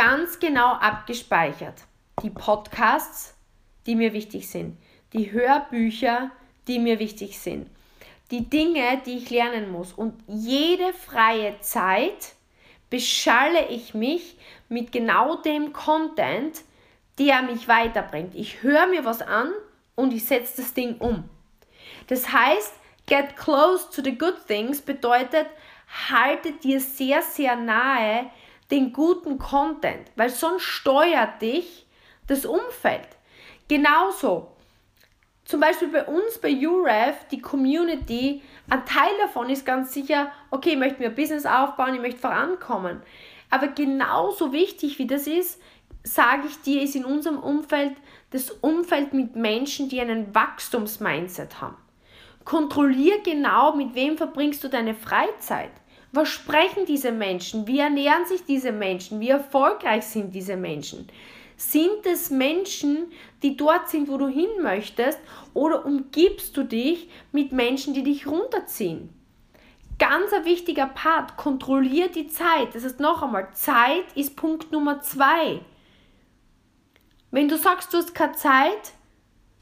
ganz 0.00 0.38
genau 0.38 0.72
abgespeichert. 0.72 1.74
Die 2.22 2.30
Podcasts, 2.30 3.34
die 3.84 3.94
mir 3.94 4.14
wichtig 4.14 4.48
sind. 4.48 4.78
Die 5.12 5.30
Hörbücher, 5.30 6.30
die 6.68 6.78
mir 6.78 6.98
wichtig 6.98 7.38
sind. 7.38 7.68
Die 8.30 8.48
Dinge, 8.48 9.02
die 9.04 9.18
ich 9.18 9.28
lernen 9.28 9.70
muss. 9.70 9.92
Und 9.92 10.14
jede 10.26 10.94
freie 10.94 11.60
Zeit 11.60 12.34
beschalle 12.88 13.68
ich 13.68 13.92
mich 13.92 14.38
mit 14.70 14.90
genau 14.90 15.36
dem 15.36 15.74
Content, 15.74 16.62
der 17.18 17.42
mich 17.42 17.68
weiterbringt. 17.68 18.34
Ich 18.34 18.62
höre 18.62 18.86
mir 18.86 19.04
was 19.04 19.20
an 19.20 19.52
und 19.96 20.14
ich 20.14 20.24
setze 20.24 20.62
das 20.62 20.72
Ding 20.72 20.96
um. 20.96 21.28
Das 22.06 22.32
heißt, 22.32 22.72
get 23.06 23.36
close 23.36 23.90
to 23.94 24.02
the 24.02 24.16
good 24.16 24.46
things 24.46 24.80
bedeutet, 24.80 25.46
halte 26.08 26.52
dir 26.52 26.80
sehr, 26.80 27.20
sehr 27.20 27.54
nahe 27.54 28.30
den 28.70 28.92
guten 28.92 29.38
Content, 29.38 30.10
weil 30.16 30.30
sonst 30.30 30.62
steuert 30.62 31.42
dich 31.42 31.86
das 32.26 32.46
Umfeld. 32.46 33.08
Genauso, 33.68 34.48
zum 35.44 35.60
Beispiel 35.60 35.88
bei 35.88 36.04
uns 36.04 36.38
bei 36.38 36.52
UREF, 36.52 37.26
die 37.30 37.40
Community, 37.40 38.42
ein 38.68 38.86
Teil 38.86 39.10
davon 39.20 39.50
ist 39.50 39.66
ganz 39.66 39.92
sicher, 39.92 40.30
okay, 40.50 40.70
ich 40.70 40.78
möchte 40.78 41.00
mir 41.00 41.08
ein 41.08 41.14
Business 41.14 41.44
aufbauen, 41.46 41.94
ich 41.94 42.00
möchte 42.00 42.20
vorankommen. 42.20 43.02
Aber 43.50 43.68
genauso 43.68 44.52
wichtig 44.52 44.98
wie 44.98 45.08
das 45.08 45.26
ist, 45.26 45.60
sage 46.04 46.46
ich 46.46 46.60
dir, 46.62 46.82
ist 46.82 46.94
in 46.94 47.04
unserem 47.04 47.38
Umfeld 47.38 47.96
das 48.30 48.50
Umfeld 48.50 49.12
mit 49.12 49.34
Menschen, 49.34 49.88
die 49.88 50.00
einen 50.00 50.34
Wachstumsmindset 50.34 51.60
haben. 51.60 51.76
Kontrollier 52.44 53.20
genau, 53.22 53.74
mit 53.74 53.94
wem 53.94 54.16
verbringst 54.16 54.62
du 54.64 54.68
deine 54.68 54.94
Freizeit. 54.94 55.72
Was 56.12 56.28
sprechen 56.28 56.86
diese 56.86 57.12
Menschen? 57.12 57.66
Wie 57.66 57.78
ernähren 57.78 58.26
sich 58.26 58.44
diese 58.44 58.72
Menschen? 58.72 59.20
Wie 59.20 59.28
erfolgreich 59.28 60.04
sind 60.04 60.34
diese 60.34 60.56
Menschen? 60.56 61.08
Sind 61.56 62.04
es 62.04 62.30
Menschen, 62.30 63.12
die 63.42 63.56
dort 63.56 63.90
sind, 63.90 64.08
wo 64.08 64.16
du 64.16 64.28
hin 64.28 64.48
möchtest? 64.62 65.18
Oder 65.54 65.84
umgibst 65.84 66.56
du 66.56 66.64
dich 66.64 67.08
mit 67.32 67.52
Menschen, 67.52 67.94
die 67.94 68.02
dich 68.02 68.26
runterziehen? 68.26 69.10
Ganz 69.98 70.32
ein 70.32 70.46
wichtiger 70.46 70.86
Part, 70.86 71.36
kontrollier 71.36 72.08
die 72.08 72.28
Zeit. 72.28 72.74
Das 72.74 72.84
heißt 72.84 73.00
noch 73.00 73.22
einmal, 73.22 73.48
Zeit 73.52 74.06
ist 74.14 74.34
Punkt 74.34 74.72
Nummer 74.72 75.02
zwei. 75.02 75.60
Wenn 77.30 77.48
du 77.48 77.58
sagst, 77.58 77.92
du 77.92 77.98
hast 77.98 78.14
keine 78.14 78.32
Zeit, 78.32 78.94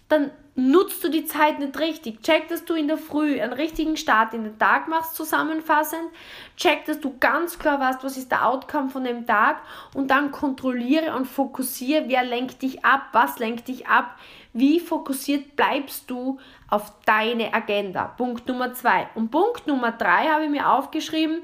dann 0.08 0.30
nutzt 0.59 1.05
du 1.05 1.09
die 1.09 1.25
Zeit 1.25 1.61
nicht 1.61 1.79
richtig. 1.79 2.21
Check, 2.23 2.49
dass 2.49 2.64
du 2.64 2.75
in 2.75 2.88
der 2.88 2.99
Früh 2.99 3.40
einen 3.40 3.53
richtigen 3.53 3.97
Start 3.97 4.35
in 4.35 4.42
den 4.42 4.59
Tag 4.59 4.88
machst, 4.88 5.14
zusammenfassend. 5.14 6.11
Check, 6.57 6.85
dass 6.87 6.99
du 6.99 7.16
ganz 7.21 7.61
klar 7.61 7.79
weißt, 7.79 8.03
was 8.03 8.16
ist 8.16 8.33
der 8.33 8.44
Outcome 8.44 8.90
von 8.90 9.05
dem 9.05 9.25
Tag 9.25 9.62
und 9.94 10.11
dann 10.11 10.33
kontrolliere 10.33 11.14
und 11.14 11.27
fokussiere, 11.27 12.09
wer 12.09 12.25
lenkt 12.25 12.62
dich 12.62 12.85
ab, 12.85 13.03
was 13.12 13.38
lenkt 13.38 13.68
dich 13.68 13.87
ab, 13.87 14.18
wie 14.53 14.81
fokussiert 14.81 15.55
bleibst 15.55 16.11
du 16.11 16.40
auf 16.68 16.92
deine 17.07 17.55
Agenda. 17.55 18.07
Punkt 18.07 18.49
Nummer 18.49 18.75
zwei. 18.75 19.07
Und 19.14 19.31
Punkt 19.31 19.68
Nummer 19.68 19.92
drei 19.92 20.27
habe 20.27 20.44
ich 20.44 20.51
mir 20.51 20.68
aufgeschrieben, 20.68 21.42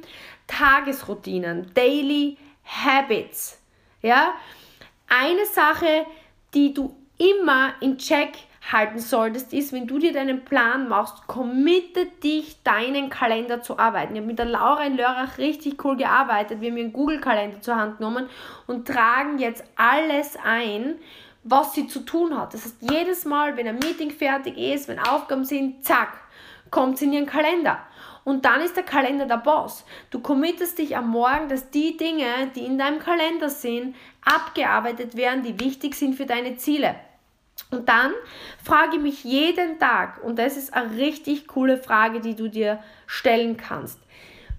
Tagesroutinen, 0.49 1.73
Daily 1.73 2.37
Habits. 2.65 3.63
Ja, 4.03 4.35
eine 5.07 5.47
Sache, 5.47 6.05
die 6.53 6.75
du 6.75 6.97
immer 7.17 7.75
in 7.81 7.97
Check 7.97 8.33
halten 8.73 8.99
solltest, 8.99 9.53
ist, 9.53 9.73
wenn 9.73 9.87
du 9.87 9.99
dir 9.99 10.13
deinen 10.13 10.45
Plan 10.45 10.89
machst, 10.89 11.27
committe 11.27 12.07
dich, 12.07 12.63
deinen 12.63 13.11
Kalender 13.11 13.63
zu 13.63 13.79
arbeiten. 13.79 14.15
Ich 14.15 14.21
habe 14.21 14.27
mit 14.27 14.39
der 14.39 14.47
Laura 14.47 14.85
in 14.85 14.97
Lörrach 14.97 15.39
richtig 15.39 15.85
cool 15.85 15.97
gearbeitet. 15.97 16.61
Wir 16.61 16.71
haben 16.71 16.79
einen 16.79 16.93
Google-Kalender 16.93 17.61
zur 17.61 17.77
Hand 17.77 17.99
genommen 17.99 18.29
und 18.67 18.89
tragen 18.89 19.39
jetzt 19.39 19.65
alles 19.77 20.39
ein, 20.43 20.97
was 21.43 21.75
sie 21.75 21.87
zu 21.87 22.01
tun 22.01 22.39
hat. 22.39 22.55
Das 22.55 22.65
heißt, 22.65 22.77
jedes 22.81 23.27
Mal, 23.27 23.57
wenn 23.57 23.69
ein 23.69 23.79
Meeting 23.79 24.11
fertig 24.11 24.57
ist, 24.57 24.89
wenn 24.89 24.99
Aufgaben 24.99 25.45
sind, 25.45 25.85
zack, 25.85 26.15
kommt 26.71 26.99
sie 26.99 27.05
in 27.05 27.13
ihren 27.13 27.27
Kalender. 27.27 27.79
Und 28.25 28.47
dann 28.47 28.63
ist 28.63 28.77
der 28.77 28.85
Kalender 28.85 29.27
der 29.27 29.37
Boss. 29.37 29.85
Du 30.11 30.21
committest 30.21 30.79
dich 30.79 30.97
am 30.97 31.11
Morgen, 31.11 31.51
dass 31.51 31.71
die 31.71 31.99
Dinge, 31.99 32.25
die 32.57 32.65
in 32.65 32.79
deinem 32.79 32.99
Kalender 32.99 33.51
sind, 33.51 33.95
abgearbeitet 34.25 35.15
werden, 35.15 35.43
die 35.43 35.61
wichtig 35.61 35.95
sind 35.95 36.15
für 36.15 36.25
deine 36.25 36.57
Ziele. 36.57 36.95
Und 37.71 37.89
dann 37.89 38.13
frage 38.63 38.97
ich 38.97 39.03
mich 39.03 39.25
jeden 39.25 39.79
Tag, 39.79 40.23
und 40.23 40.39
das 40.39 40.57
ist 40.57 40.75
eine 40.75 40.97
richtig 40.97 41.47
coole 41.47 41.77
Frage, 41.77 42.21
die 42.21 42.35
du 42.35 42.49
dir 42.49 42.81
stellen 43.07 43.57
kannst. 43.57 43.99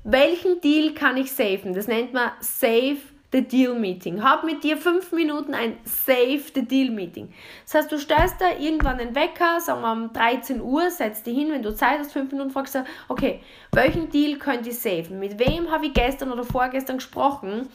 Welchen 0.03 0.61
Deal 0.61 0.93
kann 0.93 1.17
ich 1.17 1.31
safen? 1.31 1.73
Das 1.73 1.87
nennt 1.87 2.13
man 2.13 2.31
Save 2.39 2.97
the 3.31 3.41
Deal 3.41 3.73
Meeting. 3.73 4.23
Hab 4.23 4.43
mit 4.43 4.63
dir 4.63 4.77
fünf 4.77 5.11
Minuten 5.11 5.53
ein 5.53 5.77
Save 5.83 6.41
the 6.53 6.65
Deal 6.65 6.91
Meeting. 6.91 7.33
Das 7.65 7.75
heißt, 7.75 7.91
du 7.91 7.99
stellst 7.99 8.39
da 8.39 8.51
irgendwann 8.57 8.99
einen 8.99 9.15
Wecker, 9.15 9.59
sagen 9.59 9.81
wir 9.81 9.91
um 9.91 10.13
13 10.13 10.61
Uhr, 10.61 10.89
setzt 10.89 11.25
dich 11.25 11.37
hin, 11.37 11.51
wenn 11.51 11.63
du 11.63 11.75
Zeit 11.75 11.99
hast, 11.99 12.13
fünf 12.13 12.31
Minuten, 12.31 12.51
fragst 12.51 12.75
du, 12.75 12.85
okay, 13.09 13.41
welchen 13.71 14.09
Deal 14.09 14.37
könnt 14.37 14.65
ihr 14.67 14.73
safen? 14.73 15.19
Mit 15.19 15.37
wem 15.39 15.71
habe 15.71 15.87
ich 15.87 15.93
gestern 15.93 16.31
oder 16.31 16.43
vorgestern 16.43 16.97
gesprochen? 16.97 17.67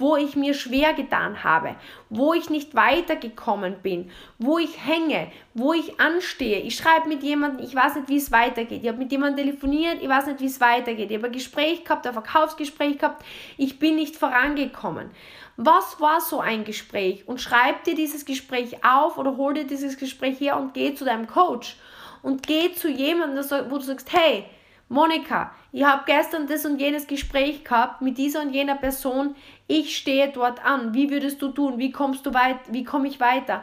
Wo 0.00 0.16
ich 0.16 0.34
mir 0.34 0.54
schwer 0.54 0.94
getan 0.94 1.44
habe, 1.44 1.76
wo 2.08 2.34
ich 2.34 2.50
nicht 2.50 2.74
weitergekommen 2.74 3.76
bin, 3.82 4.10
wo 4.38 4.58
ich 4.58 4.84
hänge, 4.84 5.30
wo 5.54 5.72
ich 5.72 6.00
anstehe. 6.00 6.60
Ich 6.60 6.76
schreibe 6.76 7.08
mit 7.08 7.22
jemandem, 7.22 7.64
ich 7.64 7.74
weiß 7.74 7.96
nicht, 7.96 8.08
wie 8.08 8.16
es 8.16 8.32
weitergeht. 8.32 8.82
Ich 8.82 8.88
habe 8.88 8.98
mit 8.98 9.12
jemandem 9.12 9.46
telefoniert, 9.46 10.02
ich 10.02 10.08
weiß 10.08 10.26
nicht, 10.26 10.40
wie 10.40 10.46
es 10.46 10.60
weitergeht. 10.60 11.10
Ich 11.10 11.16
habe 11.16 11.26
ein 11.26 11.32
Gespräch 11.32 11.84
gehabt, 11.84 12.06
ein 12.06 12.14
Verkaufsgespräch 12.14 12.98
gehabt, 12.98 13.24
ich 13.56 13.78
bin 13.78 13.96
nicht 13.96 14.16
vorangekommen. 14.16 15.10
Was 15.56 16.00
war 16.00 16.20
so 16.20 16.40
ein 16.40 16.64
Gespräch? 16.64 17.28
Und 17.28 17.40
schreib 17.40 17.84
dir 17.84 17.94
dieses 17.94 18.24
Gespräch 18.24 18.82
auf 18.82 19.18
oder 19.18 19.36
hol 19.36 19.52
dir 19.52 19.66
dieses 19.66 19.98
Gespräch 19.98 20.40
her 20.40 20.58
und 20.58 20.72
geh 20.72 20.94
zu 20.94 21.04
deinem 21.04 21.26
Coach 21.26 21.76
und 22.22 22.46
geh 22.46 22.72
zu 22.72 22.88
jemandem, 22.88 23.44
wo 23.70 23.76
du 23.76 23.82
sagst, 23.82 24.10
hey, 24.12 24.46
Monika, 24.92 25.52
ich 25.70 25.84
habe 25.84 26.02
gestern 26.04 26.48
das 26.48 26.66
und 26.66 26.80
jenes 26.80 27.06
Gespräch 27.06 27.62
gehabt 27.62 28.02
mit 28.02 28.18
dieser 28.18 28.42
und 28.42 28.52
jener 28.52 28.74
Person. 28.74 29.36
Ich 29.68 29.96
stehe 29.96 30.32
dort 30.32 30.64
an. 30.64 30.94
Wie 30.94 31.10
würdest 31.10 31.40
du 31.40 31.52
tun? 31.52 31.78
Wie 31.78 31.92
kommst 31.92 32.26
du 32.26 32.34
weit? 32.34 32.58
Wie 32.70 32.82
komme 32.82 33.06
ich 33.06 33.20
weiter? 33.20 33.62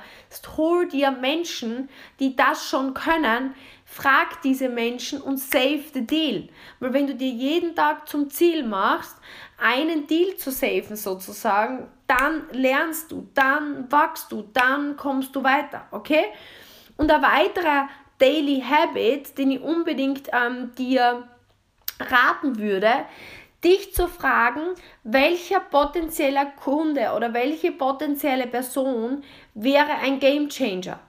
Hol 0.56 0.88
dir 0.88 1.12
Menschen, 1.12 1.90
die 2.22 2.38
das 2.38 2.70
schon 2.70 2.94
können. 2.94 3.54
Frag 3.84 4.42
diese 4.42 4.70
Menschen 4.70 5.22
und 5.22 5.38
save 5.38 5.84
the 5.94 6.08
deal. 6.08 6.48
Weil 6.80 6.94
wenn 6.94 7.08
du 7.08 7.16
dir 7.16 7.30
jeden 7.30 7.76
Tag 7.76 8.08
zum 8.08 8.30
Ziel 8.30 8.64
machst, 8.64 9.18
einen 9.62 10.08
Deal 10.08 10.38
zu 10.38 10.50
saven 10.50 10.96
sozusagen, 10.96 11.90
dann 12.08 12.44
lernst 12.54 13.12
du, 13.12 13.28
dann 13.34 13.92
wachst 13.92 14.32
du, 14.32 14.44
dann 14.54 14.96
kommst 14.96 15.36
du 15.36 15.44
weiter. 15.44 15.88
Okay? 15.92 16.24
Und 16.96 17.12
ein 17.12 17.22
weiterer 17.22 17.90
Daily 18.20 18.62
Habit, 18.62 19.38
den 19.38 19.52
ich 19.52 19.62
unbedingt 19.62 20.30
ähm, 20.34 20.72
dir 20.78 21.28
raten 22.00 22.58
würde, 22.60 22.92
dich 23.64 23.94
zu 23.94 24.08
fragen, 24.08 24.62
welcher 25.04 25.60
potenzieller 25.60 26.46
Kunde 26.46 27.14
oder 27.16 27.34
welche 27.34 27.72
potenzielle 27.72 28.48
Person 28.48 29.24
wäre 29.54 29.96
ein 30.02 30.20
Game 30.20 30.50
Changer. 30.50 31.00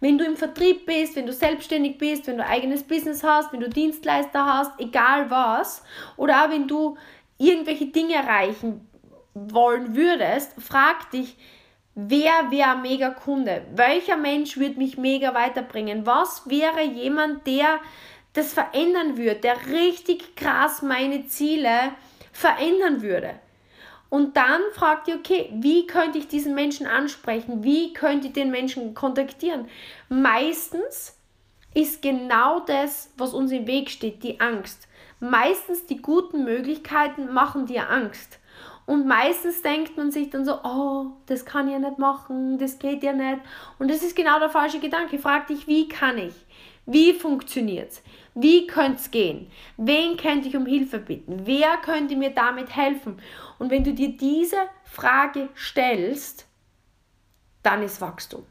Wenn 0.00 0.16
du 0.16 0.24
im 0.24 0.36
Vertrieb 0.36 0.86
bist, 0.86 1.16
wenn 1.16 1.26
du 1.26 1.32
selbstständig 1.32 1.98
bist, 1.98 2.28
wenn 2.28 2.38
du 2.38 2.46
eigenes 2.46 2.84
Business 2.84 3.24
hast, 3.24 3.52
wenn 3.52 3.60
du 3.60 3.68
Dienstleister 3.68 4.46
hast, 4.46 4.78
egal 4.78 5.28
was, 5.28 5.82
oder 6.16 6.44
auch 6.44 6.50
wenn 6.50 6.68
du 6.68 6.96
irgendwelche 7.36 7.86
Dinge 7.86 8.14
erreichen 8.14 8.88
wollen 9.34 9.96
würdest, 9.96 10.52
frag 10.60 11.10
dich, 11.10 11.36
Wer 12.00 12.52
wäre 12.52 12.76
ein 12.76 12.82
mega 12.82 13.10
Kunde? 13.10 13.66
Welcher 13.74 14.16
Mensch 14.16 14.56
würde 14.56 14.78
mich 14.78 14.98
mega 14.98 15.34
weiterbringen? 15.34 16.06
Was 16.06 16.48
wäre 16.48 16.84
jemand, 16.84 17.44
der 17.44 17.80
das 18.34 18.52
verändern 18.52 19.16
würde, 19.16 19.40
der 19.40 19.56
richtig 19.66 20.36
krass 20.36 20.80
meine 20.80 21.26
Ziele 21.26 21.90
verändern 22.30 23.02
würde? 23.02 23.34
Und 24.10 24.36
dann 24.36 24.60
fragt 24.74 25.08
ihr, 25.08 25.16
okay, 25.16 25.50
wie 25.54 25.88
könnte 25.88 26.18
ich 26.18 26.28
diesen 26.28 26.54
Menschen 26.54 26.86
ansprechen? 26.86 27.64
Wie 27.64 27.92
könnte 27.92 28.28
ich 28.28 28.32
den 28.32 28.52
Menschen 28.52 28.94
kontaktieren? 28.94 29.66
Meistens 30.08 31.18
ist 31.74 32.00
genau 32.00 32.60
das, 32.60 33.12
was 33.16 33.34
uns 33.34 33.50
im 33.50 33.66
Weg 33.66 33.90
steht, 33.90 34.22
die 34.22 34.38
Angst. 34.38 34.86
Meistens 35.18 35.86
die 35.86 36.00
guten 36.00 36.44
Möglichkeiten 36.44 37.34
machen 37.34 37.66
dir 37.66 37.90
Angst. 37.90 38.38
Und 38.88 39.06
meistens 39.06 39.60
denkt 39.60 39.98
man 39.98 40.10
sich 40.10 40.30
dann 40.30 40.46
so, 40.46 40.62
oh, 40.64 41.08
das 41.26 41.44
kann 41.44 41.66
ich 41.66 41.74
ja 41.74 41.78
nicht 41.78 41.98
machen, 41.98 42.56
das 42.56 42.78
geht 42.78 43.02
ja 43.02 43.12
nicht. 43.12 43.42
Und 43.78 43.90
das 43.90 44.02
ist 44.02 44.16
genau 44.16 44.38
der 44.38 44.48
falsche 44.48 44.80
Gedanke. 44.80 45.18
Frag 45.18 45.46
dich, 45.46 45.66
wie 45.66 45.88
kann 45.88 46.16
ich? 46.16 46.32
Wie 46.86 47.12
funktioniert 47.12 47.90
es? 47.90 48.02
Wie 48.34 48.66
könnte 48.66 48.98
es 48.98 49.10
gehen? 49.10 49.50
Wen 49.76 50.16
könnte 50.16 50.48
ich 50.48 50.56
um 50.56 50.64
Hilfe 50.64 51.00
bitten? 51.00 51.46
Wer 51.46 51.76
könnte 51.82 52.16
mir 52.16 52.30
damit 52.30 52.74
helfen? 52.74 53.20
Und 53.58 53.70
wenn 53.70 53.84
du 53.84 53.92
dir 53.92 54.16
diese 54.16 54.56
Frage 54.84 55.50
stellst, 55.54 56.46
dann 57.62 57.82
ist 57.82 58.00
Wachstum. 58.00 58.46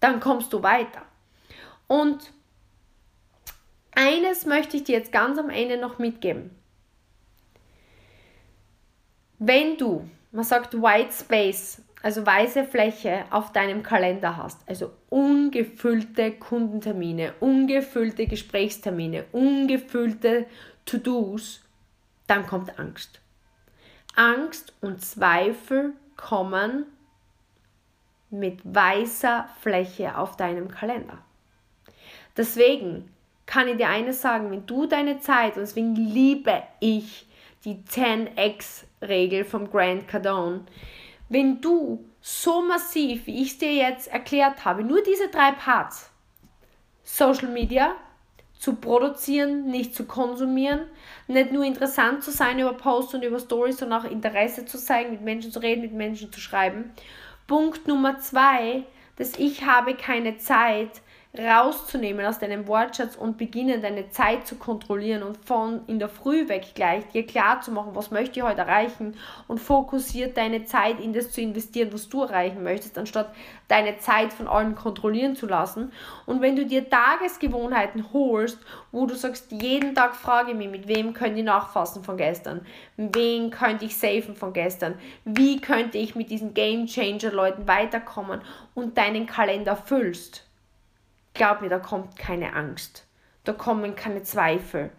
Dann 0.00 0.20
kommst 0.20 0.50
du 0.54 0.62
weiter. 0.62 1.02
Und 1.88 2.32
eines 3.94 4.46
möchte 4.46 4.78
ich 4.78 4.84
dir 4.84 4.96
jetzt 4.96 5.12
ganz 5.12 5.38
am 5.38 5.50
Ende 5.50 5.76
noch 5.76 5.98
mitgeben. 5.98 6.61
Wenn 9.44 9.76
du, 9.76 10.08
man 10.30 10.44
sagt 10.44 10.72
White 10.72 11.12
Space, 11.12 11.82
also 12.00 12.24
weiße 12.24 12.62
Fläche 12.62 13.24
auf 13.30 13.50
deinem 13.50 13.82
Kalender 13.82 14.36
hast, 14.36 14.60
also 14.68 14.92
ungefüllte 15.08 16.30
Kundentermine, 16.30 17.34
ungefüllte 17.40 18.28
Gesprächstermine, 18.28 19.24
ungefüllte 19.32 20.46
To-Dos, 20.84 21.60
dann 22.28 22.46
kommt 22.46 22.78
Angst. 22.78 23.20
Angst 24.14 24.74
und 24.80 25.04
Zweifel 25.04 25.94
kommen 26.16 26.86
mit 28.30 28.60
weißer 28.62 29.48
Fläche 29.60 30.16
auf 30.16 30.36
deinem 30.36 30.68
Kalender. 30.68 31.18
Deswegen 32.36 33.12
kann 33.46 33.66
ich 33.66 33.76
dir 33.76 33.88
eines 33.88 34.22
sagen, 34.22 34.52
wenn 34.52 34.66
du 34.66 34.86
deine 34.86 35.18
Zeit, 35.18 35.56
und 35.56 35.62
deswegen 35.62 35.96
liebe 35.96 36.62
ich 36.78 37.26
die 37.64 37.84
10x-Regel 39.02 39.44
vom 39.44 39.70
Grant 39.70 40.08
Cardone, 40.08 40.64
wenn 41.28 41.60
du 41.60 42.04
so 42.20 42.62
massiv, 42.62 43.26
wie 43.26 43.42
ich 43.42 43.52
es 43.52 43.58
dir 43.58 43.72
jetzt 43.72 44.08
erklärt 44.08 44.64
habe, 44.64 44.84
nur 44.84 45.02
diese 45.02 45.28
drei 45.28 45.52
Parts, 45.52 46.10
Social 47.02 47.48
Media, 47.48 47.96
zu 48.62 48.76
produzieren, 48.76 49.66
nicht 49.66 49.92
zu 49.92 50.04
konsumieren, 50.04 50.82
nicht 51.26 51.50
nur 51.50 51.64
interessant 51.64 52.22
zu 52.22 52.30
sein 52.30 52.60
über 52.60 52.74
Posts 52.74 53.14
und 53.14 53.24
über 53.24 53.40
Stories, 53.40 53.78
sondern 53.78 54.02
auch 54.02 54.08
Interesse 54.08 54.64
zu 54.64 54.78
zeigen, 54.78 55.10
mit 55.10 55.20
Menschen 55.20 55.50
zu 55.50 55.58
reden, 55.58 55.82
mit 55.82 55.92
Menschen 55.92 56.32
zu 56.32 56.38
schreiben. 56.38 56.92
Punkt 57.48 57.88
Nummer 57.88 58.20
zwei, 58.20 58.84
dass 59.16 59.36
ich 59.36 59.64
habe 59.66 59.94
keine 59.94 60.38
Zeit, 60.38 61.01
rauszunehmen 61.36 62.26
aus 62.26 62.38
deinem 62.38 62.66
Wortschatz 62.66 63.16
und 63.16 63.38
beginnen, 63.38 63.80
deine 63.80 64.10
Zeit 64.10 64.46
zu 64.46 64.56
kontrollieren 64.56 65.22
und 65.22 65.38
von 65.38 65.80
in 65.86 65.98
der 65.98 66.10
Früh 66.10 66.46
weg 66.46 66.74
gleich 66.74 67.08
dir 67.08 67.24
klar 67.24 67.62
zu 67.62 67.70
machen, 67.70 67.94
was 67.94 68.10
möchte 68.10 68.38
ich 68.38 68.44
heute 68.44 68.60
erreichen 68.60 69.16
und 69.48 69.58
fokussiert 69.58 70.36
deine 70.36 70.66
Zeit 70.66 71.00
in 71.00 71.14
das 71.14 71.30
zu 71.30 71.40
investieren, 71.40 71.90
was 71.94 72.10
du 72.10 72.22
erreichen 72.22 72.62
möchtest, 72.62 72.98
anstatt 72.98 73.32
deine 73.68 73.96
Zeit 73.96 74.30
von 74.34 74.46
allen 74.46 74.74
kontrollieren 74.74 75.34
zu 75.34 75.46
lassen. 75.46 75.90
Und 76.26 76.42
wenn 76.42 76.54
du 76.54 76.66
dir 76.66 76.90
Tagesgewohnheiten 76.90 78.12
holst, 78.12 78.58
wo 78.90 79.06
du 79.06 79.14
sagst, 79.14 79.52
jeden 79.52 79.94
Tag 79.94 80.14
frage 80.14 80.50
ich 80.50 80.56
mich, 80.58 80.68
mit 80.68 80.86
wem 80.86 81.14
könnte 81.14 81.38
ich 81.38 81.46
nachfassen 81.46 82.04
von 82.04 82.18
gestern, 82.18 82.66
wen 82.98 83.50
könnte 83.50 83.86
ich 83.86 83.96
safen 83.96 84.36
von 84.36 84.52
gestern, 84.52 84.98
wie 85.24 85.62
könnte 85.62 85.96
ich 85.96 86.14
mit 86.14 86.28
diesen 86.28 86.52
Game 86.52 86.84
Changer 86.84 87.32
Leuten 87.32 87.66
weiterkommen 87.66 88.42
und 88.74 88.98
deinen 88.98 89.24
Kalender 89.24 89.76
füllst 89.76 90.51
glaub 91.34 91.60
mir, 91.60 91.68
da 91.68 91.78
kommt 91.78 92.18
keine 92.18 92.54
Angst. 92.54 93.06
Da 93.44 93.52
kommen 93.52 93.96
keine 93.96 94.22
Zweifel, 94.22 94.90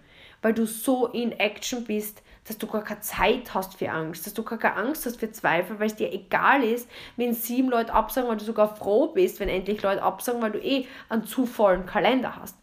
weil 0.42 0.54
du 0.54 0.66
so 0.66 1.08
in 1.08 1.32
Action 1.32 1.86
bist, 1.86 2.22
dass 2.46 2.58
du 2.58 2.68
gar 2.68 2.84
keine 2.84 3.00
Zeit 3.00 3.54
hast 3.54 3.76
für 3.76 3.90
Angst, 3.90 4.26
dass 4.26 4.34
du 4.34 4.44
gar 4.44 4.60
keine 4.60 4.76
Angst 4.76 5.06
hast 5.06 5.20
für 5.20 5.32
Zweifel, 5.32 5.80
weil 5.80 5.88
es 5.88 5.96
dir 5.96 6.12
egal 6.12 6.64
ist, 6.64 6.90
wenn 7.16 7.34
sieben 7.34 7.70
Leute 7.70 7.94
absagen, 7.94 8.30
weil 8.30 8.38
du 8.38 8.44
sogar 8.44 8.76
froh 8.76 9.08
bist, 9.08 9.40
wenn 9.40 9.48
endlich 9.48 9.82
Leute 9.82 10.04
absagen, 10.04 10.42
weil 10.42 10.52
du 10.52 10.60
eh 10.60 10.86
einen 11.08 11.26
zu 11.26 11.46
vollen 11.46 11.86
Kalender 11.86 12.36
hast. 12.36 12.58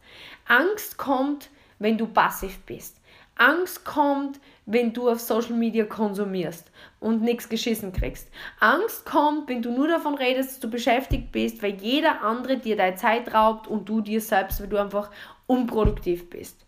Angst 0.46 0.98
kommt, 0.98 1.48
wenn 1.78 1.96
du 1.96 2.06
passiv 2.06 2.58
bist. 2.66 3.00
Angst 3.36 3.86
kommt, 3.86 4.38
wenn 4.66 4.92
du 4.92 5.08
auf 5.08 5.20
Social 5.20 5.54
Media 5.54 5.84
konsumierst 5.84 6.70
und 7.00 7.22
nichts 7.22 7.48
geschissen 7.48 7.92
kriegst. 7.92 8.30
Angst 8.60 9.06
kommt, 9.06 9.48
wenn 9.48 9.62
du 9.62 9.72
nur 9.72 9.88
davon 9.88 10.14
redest, 10.14 10.50
dass 10.50 10.60
du 10.60 10.70
beschäftigt 10.70 11.32
bist, 11.32 11.62
weil 11.62 11.74
jeder 11.74 12.22
andere 12.22 12.58
dir 12.58 12.76
deine 12.76 12.96
Zeit 12.96 13.32
raubt 13.34 13.66
und 13.66 13.88
du 13.88 14.00
dir 14.00 14.20
selbst, 14.20 14.60
weil 14.60 14.68
du 14.68 14.76
einfach 14.76 15.10
unproduktiv 15.46 16.30
bist. 16.30 16.64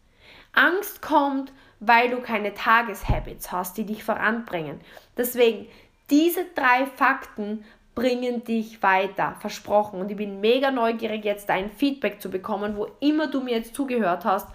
Angst 0.52 1.02
kommt, 1.02 1.52
weil 1.80 2.10
du 2.10 2.20
keine 2.20 2.54
Tageshabits 2.54 3.52
hast, 3.52 3.76
die 3.76 3.84
dich 3.84 4.02
voranbringen. 4.04 4.80
Deswegen, 5.16 5.66
diese 6.10 6.44
drei 6.54 6.86
Fakten 6.86 7.64
bringen 7.94 8.42
dich 8.44 8.82
weiter, 8.82 9.36
versprochen. 9.40 10.00
Und 10.00 10.10
ich 10.10 10.16
bin 10.16 10.40
mega 10.40 10.70
neugierig, 10.70 11.24
jetzt 11.24 11.48
dein 11.48 11.70
Feedback 11.70 12.22
zu 12.22 12.30
bekommen, 12.30 12.76
wo 12.76 12.88
immer 13.00 13.26
du 13.26 13.40
mir 13.40 13.56
jetzt 13.56 13.74
zugehört 13.74 14.24
hast 14.24 14.48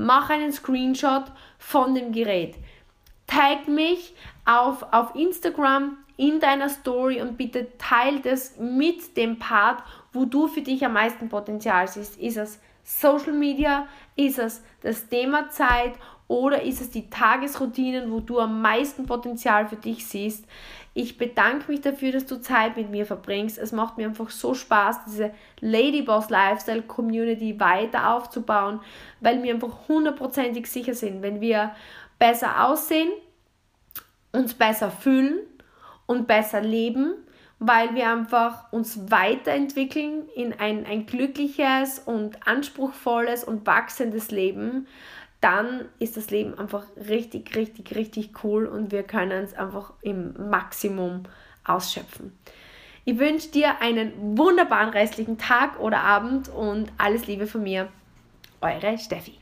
mach 0.00 0.30
einen 0.30 0.52
Screenshot 0.52 1.24
von 1.58 1.94
dem 1.94 2.12
Gerät. 2.12 2.56
Tag 3.30 3.68
mich 3.68 4.12
auf, 4.44 4.84
auf 4.92 5.14
Instagram 5.14 5.96
in 6.16 6.40
deiner 6.40 6.68
Story 6.68 7.22
und 7.22 7.36
bitte 7.36 7.68
teile 7.78 8.20
das 8.20 8.58
mit 8.58 9.16
dem 9.16 9.38
Part, 9.38 9.82
wo 10.12 10.24
du 10.24 10.48
für 10.48 10.62
dich 10.62 10.84
am 10.84 10.94
meisten 10.94 11.28
Potenzial 11.28 11.86
siehst. 11.86 12.18
Ist 12.18 12.36
es 12.36 12.60
Social 12.82 13.32
Media? 13.32 13.86
Ist 14.16 14.38
es 14.38 14.62
das 14.82 15.08
Thema 15.08 15.48
Zeit? 15.50 15.92
Oder 16.26 16.62
ist 16.62 16.80
es 16.80 16.90
die 16.90 17.08
Tagesroutinen, 17.10 18.12
wo 18.12 18.20
du 18.20 18.38
am 18.38 18.62
meisten 18.62 19.06
Potenzial 19.06 19.68
für 19.68 19.76
dich 19.76 20.06
siehst? 20.06 20.44
Ich 20.92 21.18
bedanke 21.18 21.70
mich 21.70 21.80
dafür, 21.80 22.12
dass 22.12 22.26
du 22.26 22.40
Zeit 22.40 22.76
mit 22.76 22.90
mir 22.90 23.06
verbringst. 23.06 23.58
Es 23.58 23.72
macht 23.72 23.96
mir 23.96 24.06
einfach 24.06 24.30
so 24.30 24.54
Spaß, 24.54 25.04
diese 25.06 25.32
Ladyboss 25.60 26.30
Lifestyle 26.30 26.82
Community 26.82 27.58
weiter 27.58 28.14
aufzubauen, 28.14 28.80
weil 29.20 29.42
wir 29.42 29.54
einfach 29.54 29.88
hundertprozentig 29.88 30.66
sicher 30.66 30.94
sind, 30.94 31.22
wenn 31.22 31.40
wir 31.40 31.72
besser 32.20 32.68
aussehen, 32.68 33.10
uns 34.30 34.54
besser 34.54 34.92
fühlen 34.92 35.40
und 36.06 36.28
besser 36.28 36.60
leben, 36.60 37.14
weil 37.58 37.94
wir 37.96 38.08
einfach 38.08 38.72
uns 38.72 39.10
weiterentwickeln 39.10 40.28
in 40.36 40.52
ein, 40.52 40.86
ein 40.86 41.06
glückliches 41.06 41.98
und 41.98 42.46
anspruchsvolles 42.46 43.42
und 43.42 43.66
wachsendes 43.66 44.30
Leben, 44.30 44.86
dann 45.40 45.86
ist 45.98 46.16
das 46.16 46.30
Leben 46.30 46.56
einfach 46.58 46.84
richtig, 46.96 47.56
richtig, 47.56 47.96
richtig 47.96 48.44
cool 48.44 48.66
und 48.66 48.92
wir 48.92 49.02
können 49.02 49.42
es 49.44 49.54
einfach 49.54 49.94
im 50.02 50.50
Maximum 50.50 51.24
ausschöpfen. 51.64 52.38
Ich 53.04 53.18
wünsche 53.18 53.48
dir 53.48 53.80
einen 53.80 54.36
wunderbaren 54.36 54.90
restlichen 54.90 55.38
Tag 55.38 55.80
oder 55.80 56.02
Abend 56.02 56.48
und 56.50 56.92
alles 56.98 57.26
Liebe 57.26 57.46
von 57.46 57.62
mir. 57.62 57.88
Eure 58.60 58.98
Steffi. 58.98 59.39